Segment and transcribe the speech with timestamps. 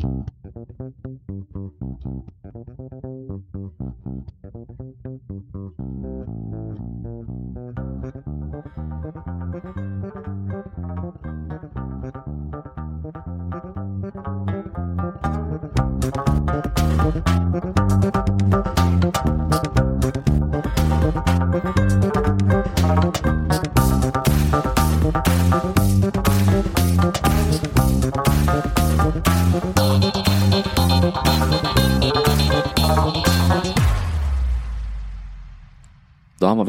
[0.00, 0.26] Thank
[2.04, 2.43] you.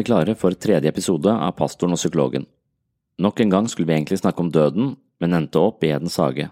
[0.05, 2.45] Vi klare for tredje episode av Pastoren og psykologen.
[3.17, 6.51] Nok en gang skulle vi egentlig snakke om døden, men endte opp i Edens hage.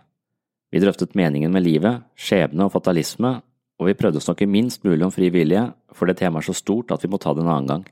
[0.72, 3.44] Vi drøftet meningen med livet, skjebne og fatalisme,
[3.78, 6.58] og vi prøvde å snakke minst mulig om fri vilje, for det temaet er så
[6.58, 7.86] stort at vi må ta det en annen gang.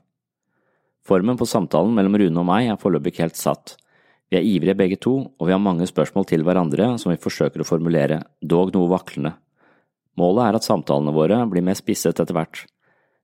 [1.06, 3.76] Formen på samtalen mellom Rune og meg er foreløpig helt satt.
[4.32, 7.62] Vi er ivrige begge to, og vi har mange spørsmål til hverandre som vi forsøker
[7.62, 9.36] å formulere, dog noe vaklende.
[10.18, 12.66] Målet er at samtalene våre blir mer spisset etter hvert.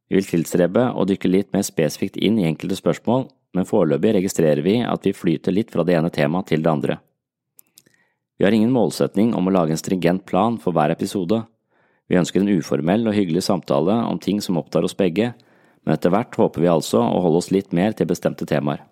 [0.08, 4.64] Vi vil tilstrebe å dykke litt mer spesifikt inn i enkelte spørsmål, men foreløpig registrerer
[4.64, 6.98] vi at vi flyter litt fra det ene temaet til det andre.
[8.38, 11.42] Vi har ingen målsetning om å lage en stringent plan for hver episode.
[12.08, 15.32] Vi ønsker en uformell og hyggelig samtale om ting som opptar oss begge,
[15.84, 18.84] men etter hvert håper vi altså å holde oss litt mer til bestemte temaer.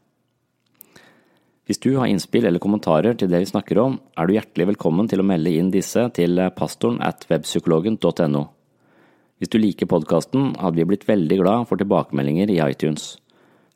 [1.66, 5.08] Hvis du har innspill eller kommentarer til det vi snakker om, er du hjertelig velkommen
[5.10, 8.44] til å melde inn disse til pastoren at webpsykologen.no.
[9.36, 13.18] Hvis du liker podkasten, hadde vi blitt veldig glad for tilbakemeldinger i iTunes.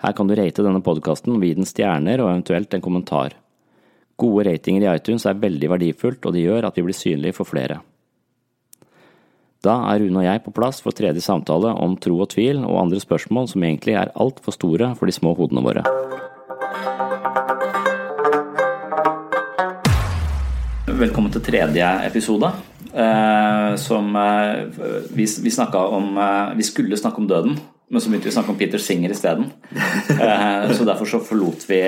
[0.00, 3.34] Her kan du rate denne podkasten og gi den stjerner og eventuelt en kommentar.
[4.16, 7.48] Gode ratinger i iTunes er veldig verdifullt, og det gjør at vi blir synlige for
[7.48, 7.83] flere.
[9.61, 12.81] Da er Rune og jeg på plass for tredje samtale om tro og tvil og
[12.81, 15.84] andre spørsmål som egentlig er altfor store for de små hodene våre.
[20.88, 22.48] Velkommen til tredje episode.
[22.94, 24.64] Eh, som eh,
[25.14, 28.55] vi, vi, om, eh, vi skulle snakke om døden, men så begynte vi å snakke
[28.55, 29.52] om Peter Singer isteden.
[30.10, 31.81] Eh, så derfor så forlot vi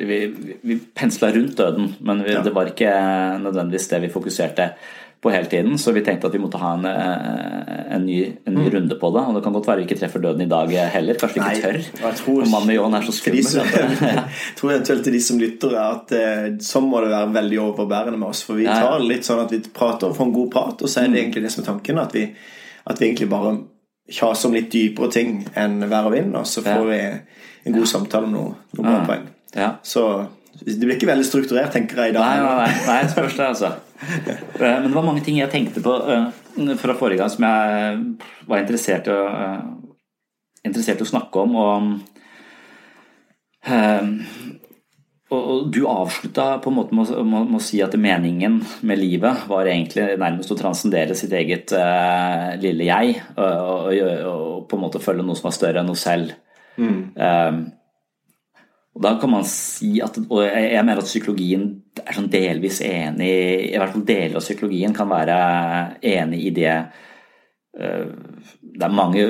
[0.00, 0.16] Vi,
[0.62, 2.92] vi pensla rundt døden, men vi, det var ikke
[3.42, 4.68] nødvendigvis det vi fokuserte
[5.20, 8.54] på hele tiden, så vi tenkte at vi måtte ha en, eh, en, ny, en
[8.54, 8.70] ny, mm.
[8.74, 9.24] runde på det.
[9.28, 11.18] Og det kan godt være vi ikke treffer døden i dag heller.
[11.20, 11.80] Kanskje vi ikke tør.
[12.00, 13.44] Nei, tror, Johan er så skummel.
[13.50, 14.24] Jeg
[14.56, 18.30] tror eventuelt til de som lytter, at eh, sånn må det være veldig overbærende med
[18.30, 18.40] oss.
[18.48, 21.02] For vi tar det litt sånn at vi prater for en god prat, og så
[21.02, 21.20] er det mm.
[21.20, 22.00] egentlig det som er tanken.
[22.00, 22.24] At vi,
[22.88, 23.54] at vi egentlig bare
[24.10, 27.00] kjaser om litt dypere ting enn vær og vind, og så får vi
[27.68, 29.28] en god samtale om noe, noen poeng.
[29.52, 29.74] Ja.
[29.84, 30.06] Så
[30.60, 32.24] det blir ikke veldig strukturert, tenker jeg i dag.
[32.26, 33.70] Nei, nei, nei, nei spørs det, altså.
[34.00, 36.30] Eh, men det var mange ting jeg tenkte på eh,
[36.80, 37.98] fra forrige gang som jeg
[38.48, 39.58] var interessert i å, eh,
[40.68, 41.58] interessert i å snakke om.
[41.60, 41.74] Og,
[45.36, 49.44] og du avslutta på en måte med å, med å, si at meningen med livet
[49.52, 51.76] var egentlig nærmest å transcendere sitt eget
[52.64, 54.00] lille jeg, og, og,
[54.32, 56.32] og, på en måte følge noe som var større enn noe selv.
[56.80, 57.00] Mm.
[57.20, 57.60] Um,
[58.90, 61.66] og da kan man si at, og jeg mener at psykologien
[62.02, 63.30] er sånn delvis enig
[63.70, 65.36] I hvert fall deler av psykologien kan være
[66.10, 68.08] enig i det eh,
[68.58, 69.26] Det er mange,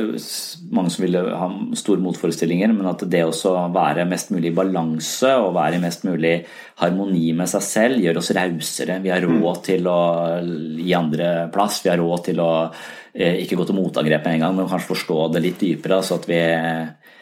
[0.73, 5.35] mange som vil ha store motforestillinger, men at det å være mest mulig i balanse
[5.43, 6.35] og være i mest mulig
[6.81, 9.01] harmoni med seg selv, gjør oss rausere.
[9.05, 9.65] Vi har råd mm.
[9.67, 10.01] til å
[10.79, 11.81] gi andre plass.
[11.85, 14.93] Vi har råd til å eh, ikke gå til motangrep med en gang, men kanskje
[14.93, 16.01] forstå det litt dypere.
[16.07, 16.43] så at vi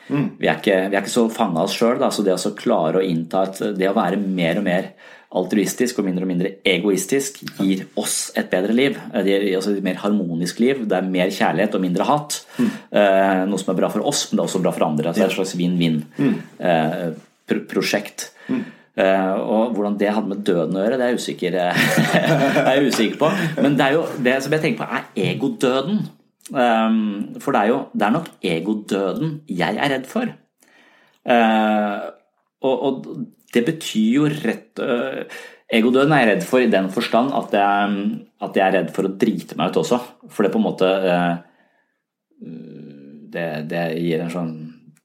[0.09, 0.29] Mm.
[0.39, 1.99] Vi, er ikke, vi, er ikke, så fanga oss sjøl.
[2.13, 4.85] Så det å klare å innta et, det å være mer og mer
[5.29, 8.93] altruistisk og mindre og mindre egoistisk gir oss et bedre liv.
[9.13, 10.77] Det gir oss et mer harmonisk liv.
[10.89, 12.31] Det er mer kjærlighet og mindre hat.
[12.57, 12.71] Mm.
[13.01, 15.07] Eh, noe som er bra for oss, men det er også bra for andre.
[15.11, 18.19] Altså det er et slags vinn-vinn-prosjekt.
[18.49, 18.63] Mm.
[18.65, 18.69] Eh.
[18.99, 22.89] Uh, og hvordan det hadde med døden å gjøre, det er jeg usikker, er jeg
[22.89, 23.29] usikker på.
[23.63, 26.01] Men det, er jo, det som jeg tenker på, er egodøden.
[26.49, 30.31] Um, for det er jo det er nok egodøden jeg er redd for.
[31.29, 32.09] Uh,
[32.65, 33.09] og, og,
[33.53, 35.25] det betyr jo rett uh,
[35.69, 37.97] Egodøden er jeg redd for i den forstand at jeg,
[38.41, 39.99] at jeg, er redd for å drite meg ut også.
[40.33, 41.35] For det på en måte uh,
[42.41, 44.53] det, det, gir en sånn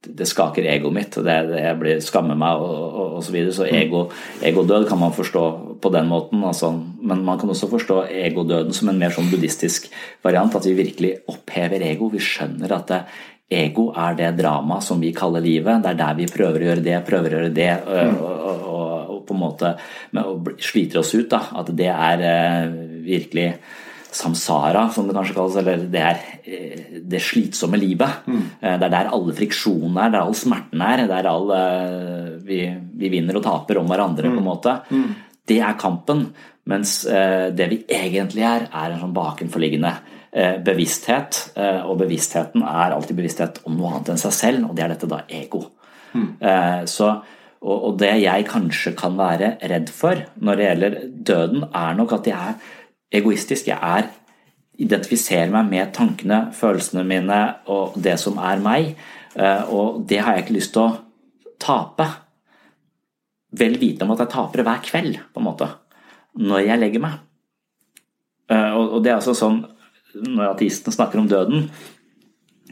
[0.04, 3.56] det skaker egoet mitt, det, jeg blir, skammer meg og, og, og så videre.
[3.56, 4.06] Så ego,
[4.44, 5.44] egodød kan man forstå
[5.84, 6.44] på den måten.
[6.44, 9.88] Altså, men man kan også forstå egodøden som en mer sånn buddhistisk
[10.26, 10.56] variant.
[10.60, 12.10] At vi virkelig opphever ego.
[12.12, 13.00] Vi skjønner at det,
[13.54, 15.84] ego er det dramaet som vi kaller livet.
[15.84, 17.72] Det er der vi prøver å gjøre det, prøver å gjøre det.
[17.88, 18.36] Og,
[18.74, 19.74] og, og på en måte
[20.64, 21.30] sliter oss ut.
[21.32, 21.46] Da.
[21.62, 22.78] At det er uh,
[23.08, 23.52] virkelig
[24.16, 25.58] samsara, som det kanskje kalles.
[25.62, 28.24] Eller det er eh, det slitsomme livet.
[28.28, 28.42] Mm.
[28.60, 31.06] Eh, det er der alle friksjonene er, det er all smerten er.
[31.10, 32.64] Det er all eh, vi,
[33.02, 34.36] vi, vinner og taper om hverandre, mm.
[34.38, 34.76] på en måte.
[34.94, 35.08] Mm.
[35.52, 36.28] Det er kampen.
[36.72, 39.90] Mens det vi egentlig er, er en sånn bakenforliggende
[40.64, 41.42] bevissthet.
[41.90, 45.10] Og bevisstheten er alltid bevissthet om noe annet enn seg selv, og det er dette
[45.12, 45.66] da ego.
[46.16, 46.30] Mm.
[46.88, 47.10] Så,
[47.60, 50.98] og, og, det jeg kanskje kan være redd for når det gjelder
[51.34, 52.80] døden, er nok at jeg er
[53.14, 53.70] egoistisk.
[53.70, 54.12] Jeg er
[54.84, 57.40] identifiserer meg med tankene, følelsene mine
[57.70, 58.96] og det som er meg.
[59.70, 60.96] Og det har jeg ikke lyst til å
[61.62, 62.08] tape.
[63.54, 65.70] Vel vitende om at jeg taper hver kveld, på en måte
[66.42, 67.20] når jeg legger meg.
[68.52, 69.64] Eh, og det er altså sånn
[70.14, 71.68] når ateisten snakker om døden,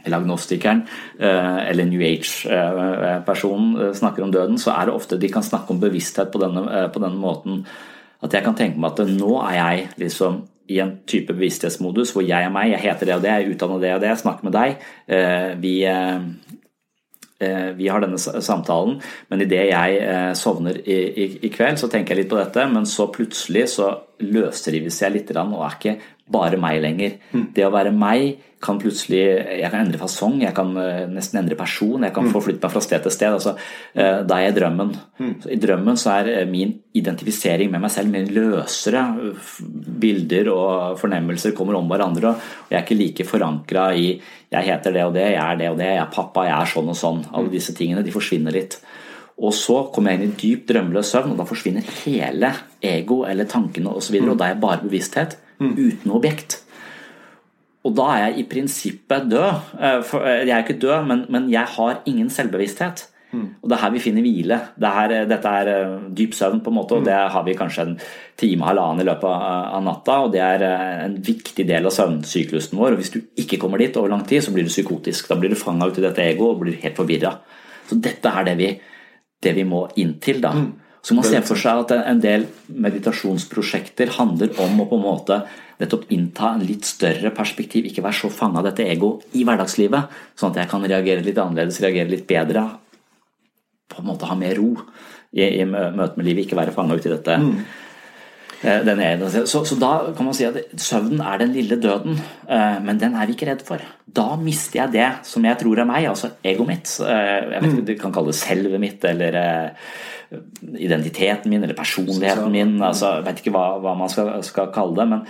[0.02, 0.82] eller agnostikeren
[1.18, 5.74] eh, eller New Age-personen eh, snakker om døden, så er det ofte de kan snakke
[5.74, 7.62] om bevissthet på denne, på denne måten
[8.22, 10.42] at jeg kan tenke meg at nå er jeg liksom
[10.72, 13.54] i en type bevissthetsmodus hvor jeg er meg, jeg heter det og det, jeg er
[13.54, 14.84] utdannet det og det, jeg snakker med deg.
[15.60, 16.20] Vi, Eh,
[17.76, 18.98] vi har denne samtalen,
[19.32, 22.66] men idet jeg eh, sovner i, i, i, kveld, så tenker jeg litt på dette,
[22.70, 23.92] men så plutselig så
[24.22, 25.98] løsrives jeg litt og er ikke
[26.32, 27.16] bare meg lenger.
[27.32, 27.46] Mm.
[27.56, 29.18] Det å være meg kan plutselig
[29.58, 32.30] Jeg kan endre fasong, jeg kan eh, nesten endre person, jeg kan mm.
[32.30, 33.34] forflytte meg fra sted til sted.
[33.34, 33.56] Altså,
[33.92, 34.92] da er jeg i drømmen.
[35.18, 35.32] Mm.
[35.50, 39.02] I drømmen så er min identifisering med meg selv mer løsere.
[40.04, 44.14] Bilder og fornemmelser kommer om hverandre, og jeg er ikke like forankra i
[44.52, 46.72] jeg heter det og det, jeg er det og det, jeg er pappa, jeg er
[46.72, 47.22] sånn og sånn.
[47.32, 47.54] Alle mm.
[47.54, 48.76] disse tingene de forsvinner litt.
[49.42, 52.52] Og så kommer jeg inn i dyp drømmeløs søvn, og da forsvinner hele
[52.84, 54.18] ego eller tankene osv.
[54.18, 55.72] Og, så og da er jeg bare bevissthet mm.
[55.78, 56.58] uten objekt.
[57.82, 59.72] Og da er jeg i prinsippet død.
[59.80, 63.08] Eh, eh, jeg er ikke død, men, men jeg har ingen selvbevissthet.
[63.32, 63.46] Mm.
[63.62, 64.58] Og Det er her vi finner hvile.
[64.76, 67.06] Det er, dette er eh, dyp søvn, på en måte, og mm.
[67.08, 67.94] det har vi kanskje en
[68.38, 69.46] time halvannen i løpet av,
[69.78, 70.18] av natta.
[70.26, 70.66] og Det er
[71.06, 72.96] en viktig del av søvnsyklusen vår.
[72.96, 75.32] og Hvis du ikke kommer dit over lang tid, så blir du psykotisk.
[75.32, 77.36] Da blir du fanga ut i dette egoet og blir helt forvirra.
[77.88, 78.70] Så dette er det vi,
[79.42, 80.40] det vi må inn til.
[80.44, 80.52] da.
[80.52, 80.70] Mm.
[81.02, 85.38] Så man ser for seg at en del meditasjonsprosjekter handler om å på en måte
[85.80, 90.12] nettopp innta en litt større perspektiv, ikke være så fanga av dette ego i hverdagslivet,
[90.38, 92.68] sånn at jeg kan reagere litt annerledes, reagere litt bedre,
[93.92, 94.72] på en måte ha mer ro
[95.32, 97.38] i, i møte med livet, ikke være fanga uti dette.
[97.38, 97.56] Mm.
[98.62, 103.00] Eh, så, så, da kan man si at søvnen er den lille døden, eh, men
[103.00, 103.82] den er vi ikke redd for.
[104.06, 106.92] Da mister jeg det som jeg tror er meg, altså egoet mitt.
[107.02, 109.72] Eh, jeg vet ikke, Du kan kalle det selvet mitt eller
[110.62, 112.80] identiteten min eller personligheten min.
[112.82, 115.26] altså Jeg vet ikke hva, hva man skal, skal, kalle det, men,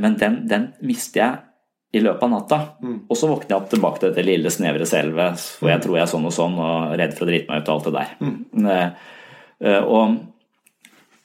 [0.00, 1.36] men den, den, mister jeg
[1.92, 2.58] i løpet av natta.
[2.80, 2.98] Mm.
[3.06, 5.86] Og så våkner jeg opp tilbake til dette lille, snevre selvet hvor jeg mm.
[5.86, 7.88] tror jeg er sånn og sånn og redd for å drite meg ut og alt
[7.88, 8.14] det der.
[8.22, 9.82] Mm.
[9.82, 10.20] Og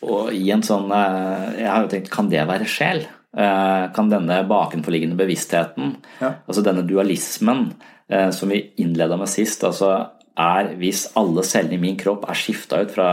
[0.06, 3.06] og i en sånn eh, Jeg har jo tenkt, kan det være sjel?
[3.38, 6.32] Eh, kan denne bakenforliggende bevisstheten, ja.
[6.48, 7.68] altså denne dualismen
[8.10, 9.92] eh, som vi innleda med sist, altså
[10.38, 13.10] er hvis alle cellene i min kropp er skifta ut fra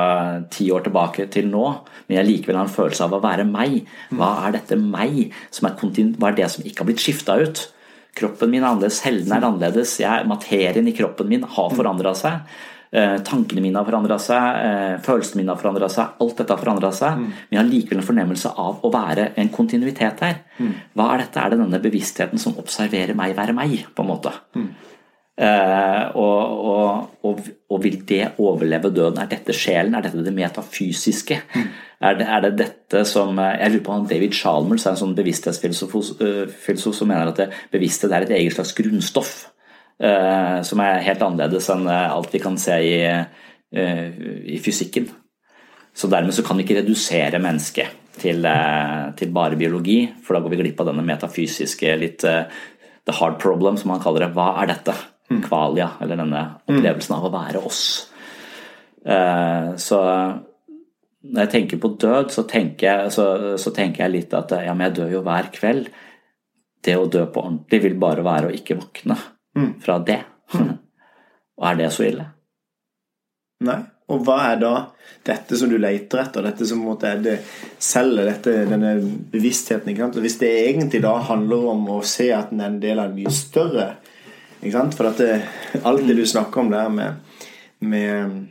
[0.53, 1.65] ti år tilbake til nå,
[2.07, 3.81] men jeg likevel har en følelse av å være meg,
[4.13, 5.33] hva er dette meg?
[5.55, 7.65] Som er hva er det som ikke har blitt skifta ut?
[8.15, 12.45] Kroppen min er annerledes, cellene er annerledes, jeg, materien i kroppen min har forandra seg.
[12.95, 16.13] Eh, tankene mine har forandra seg, eh, følelsene mine har forandra seg.
[16.23, 17.17] Alt dette har forandra seg.
[17.19, 17.25] Mm.
[17.27, 20.37] Men jeg har likevel en fornemmelse av å være en kontinuitet her.
[20.61, 20.75] Mm.
[20.95, 21.43] Hva er dette?
[21.43, 24.31] Er det denne bevisstheten som observerer meg være meg, på en måte?
[24.55, 24.69] Mm.
[25.35, 27.41] Eh, og, og, og,
[27.71, 29.19] og, vil det overleve døden?
[29.19, 29.97] Er dette sjelen?
[29.99, 31.41] Er dette det metafysiske?
[31.55, 31.73] Mm.
[32.01, 35.01] Er, det, er, det, dette som eh, Jeg lurer på om David Chalmers er en
[35.01, 39.35] sånn bevissthetsfilosof som mener at det, bevissthet er et eget slags grunnstoff.
[39.95, 45.07] Eh, som er helt annerledes enn eh, alt vi kan se i, eh, i fysikken.
[45.95, 48.47] Så dermed så kan vi ikke redusere mennesket til,
[49.19, 53.79] til, bare biologi, for da går vi glipp av denne metafysiske, litt the hard problem,
[53.79, 54.33] som man kaller det.
[54.35, 54.95] Hva er dette?
[55.35, 55.45] Mm.
[55.45, 57.85] Kvalia, eller denne opplevelsen av å være oss.
[59.05, 59.99] Så
[61.25, 63.27] når jeg tenker på død, så tenker jeg, så,
[63.61, 65.89] så tenker jeg litt at ja, men jeg dør jo hver kveld.
[66.85, 69.17] Det å dø på ordentlig vil bare være å ikke våkne
[69.57, 69.71] mm.
[69.85, 70.21] fra det.
[71.61, 72.29] Og er det så ille?
[73.65, 73.81] Nei.
[74.13, 74.73] Og hva er da
[75.25, 77.39] dette som du leter etter, dette som på en måte er det
[77.81, 78.99] selger dette, denne
[79.33, 79.97] bevisstheten?
[80.21, 83.17] Hvis det egentlig da handler om å se at den er en del av en
[83.17, 83.87] mye større?
[84.97, 85.39] For at det,
[85.83, 87.41] alt det du snakker om der med,
[87.85, 88.47] med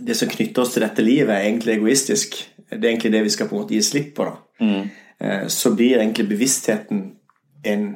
[0.00, 2.38] det som knytter oss til dette livet, er egentlig egoistisk.
[2.70, 4.30] Det er egentlig det vi skal på en måte gi slipp på.
[4.60, 4.88] Mm.
[5.18, 7.04] Eh, så blir egentlig bevisstheten
[7.66, 7.86] en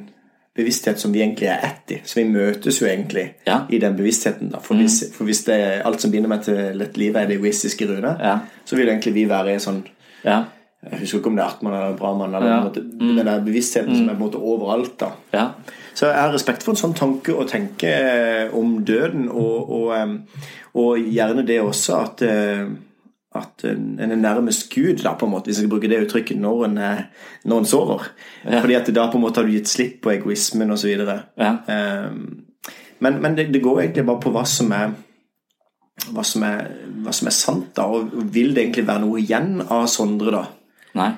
[0.55, 1.99] bevissthet som vi egentlig er ett i.
[2.05, 3.61] Så vi møtes jo egentlig ja.
[3.69, 4.51] i den bevisstheten.
[4.51, 4.59] da.
[4.63, 4.81] For, mm.
[4.83, 7.87] hvis, for hvis, det er alt som binder meg til et liv, er det egoistiske
[7.87, 8.39] Rune, ja.
[8.67, 9.83] så vil egentlig vi være i sånn
[10.25, 10.43] ja.
[10.81, 12.61] Jeg husker ikke om det er Artmann eller Brahman, eller ja.
[12.73, 13.15] mm.
[13.19, 13.97] den der bevisstheten mm.
[13.99, 14.95] som er på en måte overalt.
[14.99, 15.11] da.
[15.93, 20.39] Så jeg har respekt for en sånn tanke å tenke eh, om døden, og, og,
[20.79, 22.63] og gjerne det også at, eh,
[23.37, 26.39] at en er nærmest Gud, da, på en måte, hvis jeg skal bruke det uttrykket,
[26.41, 27.05] når en, er,
[27.43, 28.09] når en sover.
[28.45, 28.59] Ja.
[28.59, 30.91] Fordi at da på en måte har du gitt slipp på egoismen osv.
[31.39, 31.53] Ja.
[33.01, 34.91] Men, men det, det, går egentlig bare på hva som er
[36.09, 36.69] hva som er,
[37.03, 37.85] hva som er sant, da.
[37.85, 40.45] Og vil det egentlig være noe igjen av Sondre, da?
[40.97, 41.11] Nei.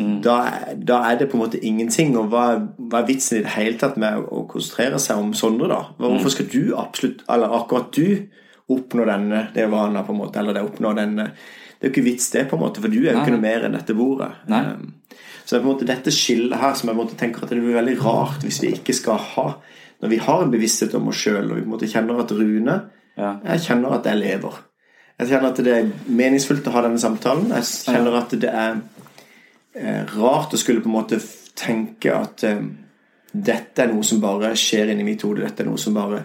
[0.00, 0.18] Mm.
[0.24, 0.36] Da,
[0.74, 2.16] da, er det på en måte ingenting.
[2.18, 2.46] Og hva,
[2.78, 5.80] hva, er vitsen i det hele tatt med å konsentrere seg om Sondre, da?
[6.00, 6.34] Hvorfor mm.
[6.34, 8.28] skal du absolutt, eller akkurat du,
[8.68, 12.08] oppnå denne det vana, på en måte, eller det oppnå denne Det er jo ikke
[12.08, 14.32] vits, det, på en måte, for du er jo ikke noe mer enn dette bordet.
[14.50, 14.64] Nei.
[14.74, 14.94] Um,
[15.44, 17.78] så det er på en måte dette skillet her som jeg tenker at det blir
[17.78, 19.44] veldig rart hvis vi ikke skal ha
[20.02, 22.34] Når vi har en bevissthet om oss sjøl, og vi på en måte kjenner at
[22.34, 22.74] Rune
[23.18, 23.30] ja.
[23.46, 24.58] Jeg kjenner at jeg lever.
[25.18, 25.88] Jeg kjenner at det er
[26.20, 27.48] meningsfullt å ha denne samtalen.
[27.56, 28.97] Jeg kjenner at det er eh,
[30.14, 31.18] rart å skulle på en måte
[31.58, 32.62] tenke at eh,
[33.32, 35.44] dette er noe som bare skjer inni mitt hode.
[35.44, 36.22] Dette er noe som bare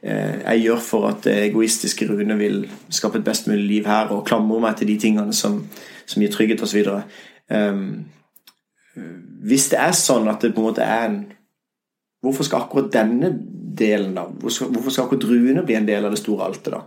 [0.00, 4.26] eh, jeg gjør for at egoistiske Rune vil skape et best mulig liv her, og
[4.28, 5.62] klamrer meg til de tingene som,
[6.06, 6.92] som gir trygghet osv.
[7.52, 8.06] Um,
[9.46, 11.24] hvis det er sånn at det på en måte er en
[12.24, 13.28] Hvorfor skal akkurat denne
[13.76, 14.24] delen, da?
[14.26, 16.80] Hvorfor skal akkurat druene bli en del av det store altet, da?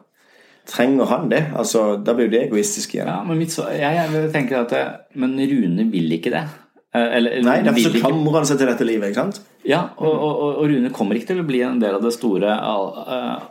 [0.70, 1.44] Trenger han det?
[1.58, 3.10] Altså, Da blir jo det egoistisk igjen.
[3.10, 4.84] Ja, men mitt, jeg, jeg tenker at det,
[5.20, 6.44] Men Rune vil ikke det.
[6.90, 9.42] Eller, eller, Nei, derfor så klamrer han seg til dette livet, ikke sant?
[9.68, 12.56] Ja, og, og, og, Rune kommer ikke til å bli en del av det store
[12.56, 13.44] uh,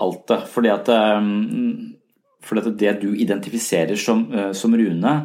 [0.00, 0.46] altet.
[0.48, 1.92] Fordi at, um,
[2.44, 5.16] fordi at det du identifiserer som, uh, som Rune,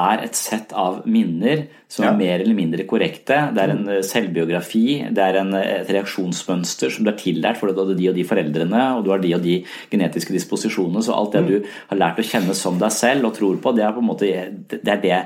[0.00, 2.10] er et sett av minner som ja.
[2.10, 3.38] er mer eller mindre korrekte.
[3.54, 7.60] Det er en eh, selvbiografi, det er en, eh, et reaksjonsmønster som du er tillært
[7.60, 9.58] for du hadde de og de foreldrene, og du har de og de
[9.92, 11.04] genetiske disposisjonene.
[11.06, 11.50] Så alt det mm.
[11.50, 14.10] du har lært å kjenne som deg selv og tror på, det er på en
[14.10, 14.30] måte
[14.70, 15.22] det, er det,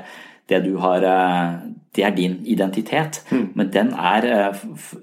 [0.51, 1.57] det du har eh,
[1.95, 3.21] det er din identitet.
[3.31, 3.47] Mm.
[3.55, 4.25] Men den er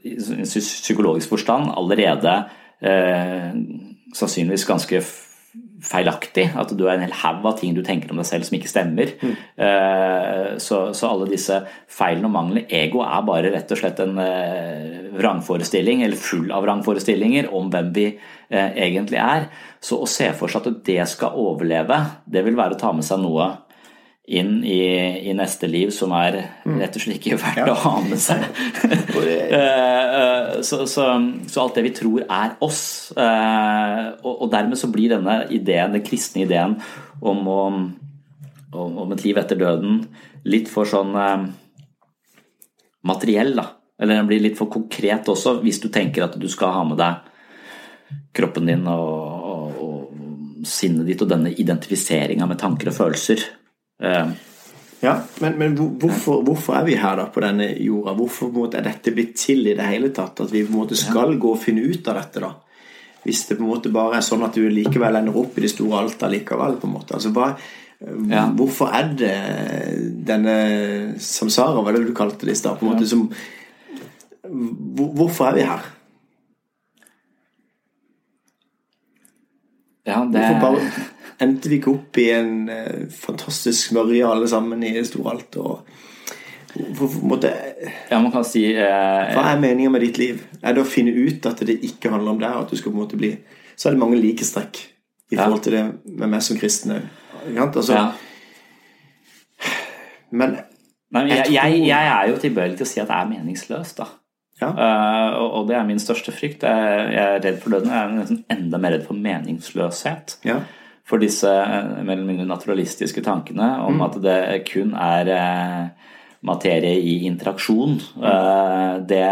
[0.05, 2.35] i psykologisk forstand allerede
[2.85, 3.53] eh,
[4.15, 5.01] sannsynligvis ganske
[5.83, 6.49] feilaktig.
[6.59, 8.71] At du er en hel haug av ting du tenker om deg selv som ikke
[8.71, 9.13] stemmer.
[9.23, 9.35] Mm.
[9.59, 11.59] Uh, så, så, alle disse
[11.91, 16.65] feilene og manglene Ego er bare rett og slett en uh, vrangforestilling, eller full av
[16.67, 19.51] vrangforestillinger, om hvem vi uh, egentlig er.
[19.83, 23.07] Så å se for seg at det skal overleve, det vil være å ta med
[23.07, 23.51] seg noe
[24.25, 24.83] inn i,
[25.29, 26.77] i, neste liv som er mm.
[26.79, 27.73] rett og slett ikke verdt ja.
[27.73, 28.45] å ha med seg.
[29.53, 31.05] Eh, eh, så, så,
[31.49, 35.93] så, alt det vi tror er oss, eh, og, og, dermed så blir denne ideen,
[35.95, 36.79] den kristne ideen
[37.21, 37.79] om, om,
[38.73, 40.01] om et liv etter døden
[40.49, 41.13] litt for sånn
[43.07, 43.67] materiell, da.
[44.01, 46.99] Eller den blir litt for konkret også, hvis du tenker at du skal ha med
[47.01, 53.45] deg kroppen din og, og, og sinnet ditt og denne identifiseringa med tanker og følelser
[54.03, 54.33] Eh,
[55.03, 58.15] ja, men, men hvorfor, hvorfor, er vi her da på denne jorda?
[58.19, 60.45] Hvorfor måte, er dette blitt til i det hele tatt?
[60.45, 62.53] At vi på en måte skal gå og finne ut av dette, da?
[63.23, 65.71] Hvis det på en måte bare er sånn at du likevel ender opp i det
[65.71, 67.15] store altet likevel, på en måte.
[67.19, 67.53] Altså, hva,
[68.03, 68.49] ja.
[68.59, 69.35] Hvorfor er det
[70.27, 70.55] denne
[71.23, 72.83] samsara, hva er det du kalte det i stad?
[73.07, 73.29] Som,
[74.43, 75.91] hvorfor er vi her?
[80.07, 80.43] Ja, det...
[80.43, 81.12] Hvorfor bare
[81.43, 85.59] endte vi ikke opp i en uh, fantastisk smørje alle sammen i Storalt?
[85.61, 85.83] og
[86.73, 87.51] for, måtte,
[88.09, 90.39] ja, man kan si eh, Hva er meningen med ditt liv?
[90.65, 92.49] Er det å finne ut at det ikke handler om deg?
[92.49, 93.29] og At du skal på en måte bli
[93.77, 94.81] Så er det mange likestrekk
[95.33, 95.83] i forhold til det
[96.21, 99.69] med meg som kristen altså, ja.
[100.33, 100.59] Men
[101.13, 104.07] Nei, jeg, jeg, jeg, er jo tilbøyelig til å si at det er meningsløst, da.
[104.63, 104.71] Ja.
[104.73, 106.65] Uh, og, det er min største frykt.
[106.65, 107.91] Jeg, jeg er redd for døden.
[107.93, 110.39] Jeg er nesten enda mer redd for meningsløshet.
[110.49, 110.63] Ja
[111.13, 114.05] for disse mellom mer eller mindre naturalistiske tankene om mm.
[114.07, 114.39] at det
[114.71, 116.15] kun er eh,
[116.49, 117.99] materie i interaksjon.
[118.17, 119.05] Mm.
[119.07, 119.27] Det,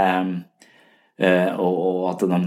[1.58, 2.44] og at den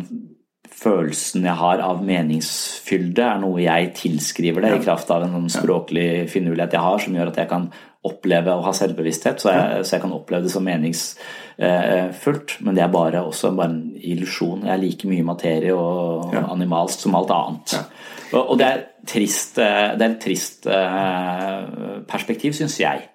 [0.83, 5.51] følelsen jeg har av meningsfylde, er noe jeg tilskriver det i kraft av en sånn
[5.51, 7.67] språklig finurlighet jeg har, som gjør at jeg kan
[8.03, 12.57] oppleve å ha selvbevissthet, så jeg, så jeg kan oppleve det som meningsfullt.
[12.65, 14.65] Men det er bare også bare en illusjon.
[14.67, 17.77] Jeg er like mye materie og animalsk som alt annet.
[17.77, 17.83] Ja.
[18.31, 23.05] Og det er, trist, eh, det er et trist eh, perspektiv, syns jeg.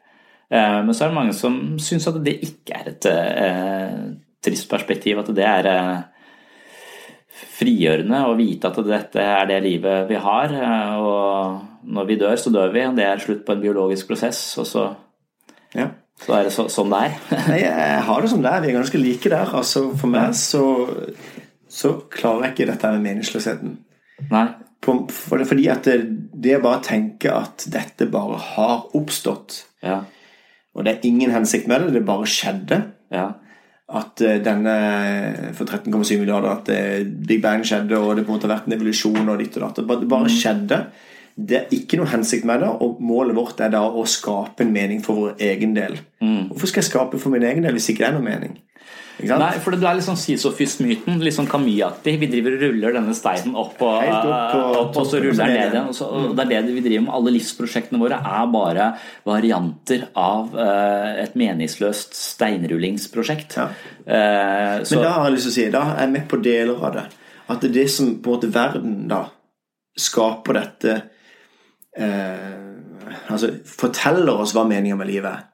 [0.51, 3.09] Eh, men så er det mange som syns at det ikke er et
[4.45, 5.23] trist perspektiv.
[5.23, 5.71] At det er
[7.59, 10.55] frigjørende å vite at dette er det livet vi har.
[10.99, 12.85] Og når vi dør, så dør vi.
[12.99, 14.43] Det er slutt på en biologisk prosess.
[14.61, 14.87] Og så,
[15.75, 15.91] ja.
[16.23, 17.19] så er det så, sånn det er.
[17.51, 18.63] Nei, jeg har det som det er.
[18.65, 19.53] Vi er ganske like der.
[19.63, 20.65] Altså, for meg så,
[21.71, 23.77] så klarer jeg ikke dette med meningsløsheten.
[24.29, 24.49] Nei
[24.85, 25.97] fordi at det,
[26.33, 30.01] det bare å tenke at dette bare har oppstått, ja.
[30.75, 32.83] og det er ingen hensikt med det, det bare skjedde
[33.15, 33.29] ja.
[33.89, 34.73] At uh, denne
[35.57, 38.69] for 13,7 milliarder At uh, Big Bang skjedde, og det på en måte har vært
[38.69, 39.81] en evolusjon og ditt og datt.
[39.81, 40.81] Det bare, skjedde.
[40.85, 41.18] mm.
[41.39, 44.73] Det er ikke noe hensikt med det, og målet vårt er da å skape en
[44.75, 46.01] mening for vår egen del.
[46.19, 46.49] Mm.
[46.51, 48.57] Hvorfor skal jeg skape for min egen del hvis ikke det er noe mening?
[49.19, 52.15] Nei, for det er litt sånn Sisyfos-myten, litt sånn Camus-aktig.
[52.21, 55.57] Vi driver og ruller denne steinen opp og, opp på opp, og så ruller den
[55.57, 55.89] ned igjen.
[55.91, 57.15] Og, og det er det vi driver med.
[57.19, 58.87] Alle livsprosjektene våre er bare
[59.27, 63.59] varianter av uh, et meningsløst steinrullingsprosjekt.
[63.59, 63.67] Ja.
[64.07, 66.79] Uh, Men da har jeg lyst til å si, da er jeg med på deler
[66.79, 67.07] av det.
[67.49, 69.25] At det er det som på en måte verden da
[69.99, 70.99] skaper dette
[71.97, 72.65] eh,
[73.29, 75.45] Altså forteller oss hva meninga med livet er.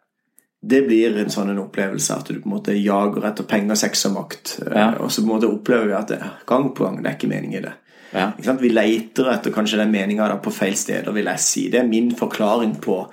[0.64, 4.06] Det blir en sånn en opplevelse at du på en måte jager etter penger, sex
[4.08, 4.54] og makt.
[4.66, 4.86] eh, Ja.
[4.98, 7.28] Og så på en måte opplever vi at det, gang på gang det er ikke
[7.28, 7.72] mening i det.
[8.14, 8.30] ja.
[8.60, 11.68] Vi leter etter kanskje den meninga på feil steder, vil jeg si.
[11.70, 13.10] Det er min forklaring på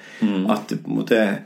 [0.49, 1.39] at på måte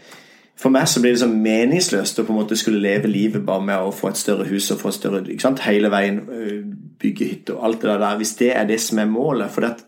[0.58, 3.62] For meg så blir det så meningsløst å på en måte skulle leve livet bare
[3.62, 5.60] med å få et større hus og få et større?
[5.65, 6.63] Hele veien øh,
[7.00, 8.15] bygge hytte og alt det der.
[8.17, 9.85] Hvis det er det som er målet For det,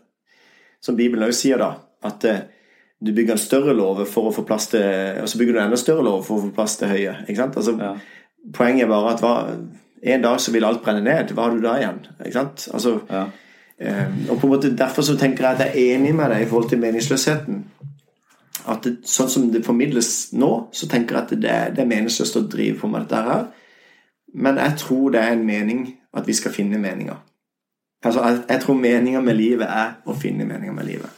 [0.80, 1.72] som Bibelen også sier, da,
[2.06, 2.46] at eh,
[3.00, 4.82] du bygger en større låve for å få plass til
[5.22, 7.16] Og så bygger du en enda større låve for å få plass til høye.
[7.28, 7.56] Ikke sant?
[7.56, 7.96] Altså, Ja.
[8.54, 9.32] Poenget er bare at hva,
[10.02, 11.34] en dag så vil alt brenne ned.
[11.34, 12.00] Hva har du da igjen?
[12.18, 12.68] Ikke sant?
[12.72, 13.26] Altså, Ja.
[13.78, 16.42] Eh, og på en måte Derfor så tenker jeg at jeg er enig med deg
[16.42, 17.64] i forhold til meningsløsheten.
[18.66, 22.36] At det, Sånn som det formidles nå, så tenker jeg at det, det er meningsløst
[22.36, 23.46] å drive på med dette her.
[24.34, 27.16] Men jeg tror det er en mening at vi skal finne meninger.
[28.04, 31.16] Altså, jeg, jeg tror meninga med livet er å finne meninga med livet.